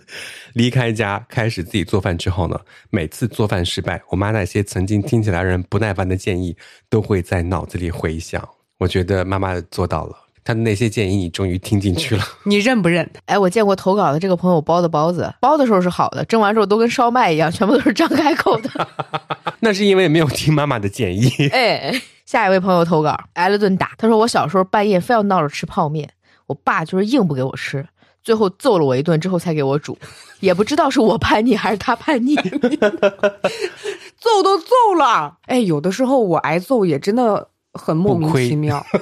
[0.54, 2.58] 离开家开始自己做饭之后呢，
[2.90, 6.56] 每次做饭失败，我妈那些曾经听起来让人不耐烦的建议，
[6.88, 8.46] 都会在脑子里回响。
[8.78, 10.14] 我觉得妈妈做到了，
[10.44, 12.22] 她的那些建议你终于听进去了。
[12.44, 13.10] 你认不认？
[13.24, 18.70] 哎，我见过投稿的这个朋友包的包子，包的时候是好的，蒸完之后都跟烧麦一样，全部都是张开口的。
[19.60, 21.30] 那是因为没有听妈妈的建议。
[21.50, 21.92] 哎，
[22.26, 26.10] 下一位朋友投稿挨了顿打，他说我小时候半夜非要闹着吃泡面，
[26.46, 27.86] 我爸就是硬不给我吃，
[28.22, 29.96] 最后揍了我一顿之后才给我煮，
[30.40, 32.36] 也不知道是我叛逆还是他叛逆。
[34.18, 38.84] 揍都揍了，哎，有的时候我挨揍也真的很莫名其妙。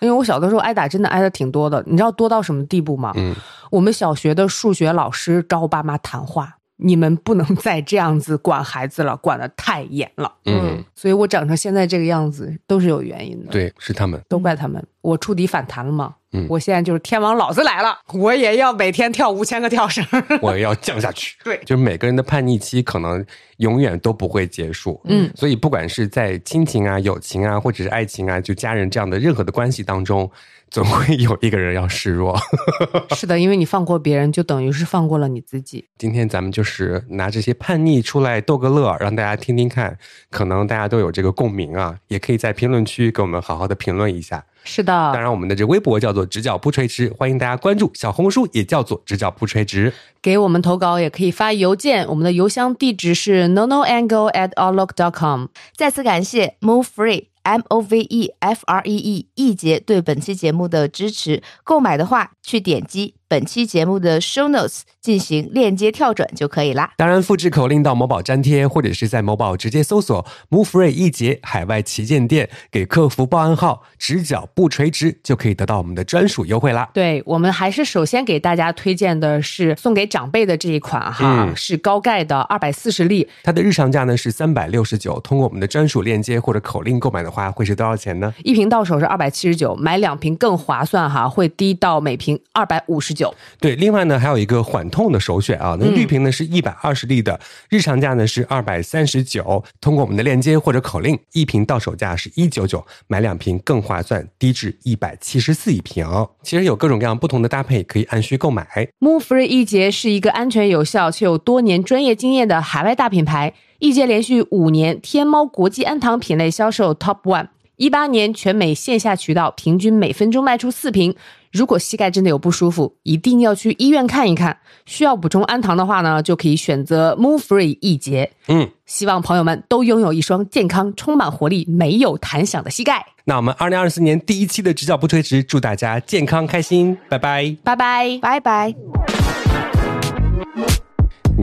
[0.00, 3.12] 因为我小的时候挨打真的挨的挺多的，你知道多到什么地步吗？
[3.16, 3.34] 嗯，
[3.70, 10.32] 我们小学的数学老师找我爸妈谈话，你们不能再这样子管孩子了，管得太严了。
[10.44, 14.20] 嗯，所以我长成现在这个样子都是有原因的，，对，是他们。
[14.28, 14.84] 都怪他们。
[15.00, 20.04] 我触底反弹了嘛，嗯我现在就是天王老子来了，我也要每天跳五千个跳绳。
[20.42, 21.36] 我也要降下去。
[21.44, 23.24] 对就是每个人的叛逆期可能
[23.58, 25.00] 永远都不会结束。
[25.04, 30.28] 嗯，所以不管是在亲情啊、友情啊，或者是爱情啊，就家人这样的任何的关系当中，
[30.70, 32.38] 总会有一个人要示弱。
[33.14, 35.86] 是的，因为你放过别人，就等于是放过了你自己。
[35.96, 39.96] 今天咱们就是拿这些叛逆出来逗个乐，让大家听听看，
[40.30, 44.44] 可能大家都有这个共鸣啊，也可以在评论区给我们好好的评论一下。
[44.68, 55.46] 是的，当然，我们的这微博叫做“直角不垂直”，欢迎大家关注；小红书也叫做“直角不垂直给我们投稿也可以发邮件，我们的邮箱地址是 no no angle at outlook dot com。
[55.76, 61.40] 再次感谢 Move Free M O V E F R E E 一节对本期节目的支持。
[61.62, 66.92] 购买的话，去点击本期节目的 Show Notes 进行链接跳转就可以啦”。。
[66.98, 76.88] 当然，复制口令到某宝粘贴，或者是在某宝直接搜索 “Move Free 一节海外旗舰店”，给客服报暗号“直角不垂直”，就可以得到我们的专属优惠啦。
[76.94, 88.32] 对我们还是首先给大家推荐的是送给长辈的这一款哈，嗯是高钙的二百四十粒，它的日常价呢是三百六十九，通过我们的专属链接或者口令购买的话，会是多少钱呢？
[88.44, 93.34] 一瓶到手是二百七十九，买两瓶更划算哈，会低到每瓶二百五十九。
[93.58, 106.06] 对，另外呢还有一个缓痛的首选啊，那绿瓶呢是一百二十粒的，日常价呢是二百三十九，通过我们的链接或者口令，一瓶到手价是一九九，买两瓶更划算，低至一百七十四一瓶。
[106.42, 108.66] 其实有各种各样不同的搭配，可以按需购买。
[109.00, 113.54] Move Free 易洁是一个安全有效且有多年专业经验的海外大品牌。
[113.78, 121.14] 易洁连续五年天猫国际安糖品类销售 Top One，一八年全美线下渠道平均每分钟卖出四瓶。
[121.52, 124.58] 如果膝盖真的有不舒服，一定要去医院看一看。
[124.84, 128.30] 需要补充氨糖的话呢，就可以选择 Move Free 一节。
[128.48, 133.06] 嗯，希望朋友们都拥有一双健康、充满活力、没有弹响的膝盖。
[133.24, 137.56] 那我们二零二四年第一期的直角不垂直，祝大家健康开心，拜拜。
[137.64, 138.18] 拜拜。
[138.20, 139.25] 拜拜。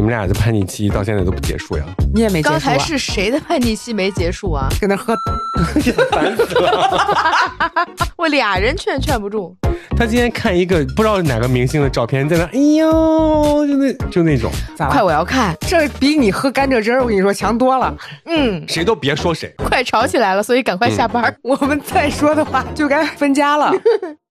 [0.04, 1.84] 你们俩的叛逆期到现在都不结束呀？
[2.14, 2.60] 你也没结束啊？
[2.60, 4.68] 刚才是谁的叛逆期没结束啊？
[4.82, 5.16] 搁那喝。
[6.12, 7.88] 烦死了！
[8.18, 9.56] 我俩人劝劝不住。
[9.96, 15.56] 他今天看一个不知道哪个明星的照片，在那，哎呦，就那就那种，咋了快，我要看。
[15.62, 17.96] 这比你喝甘蔗汁儿，我跟你说强多了。
[18.26, 19.54] 嗯，谁都别说谁。
[19.58, 21.34] 快吵起来了，所以赶快下班。
[21.42, 23.72] 我们再说的话就该分家了。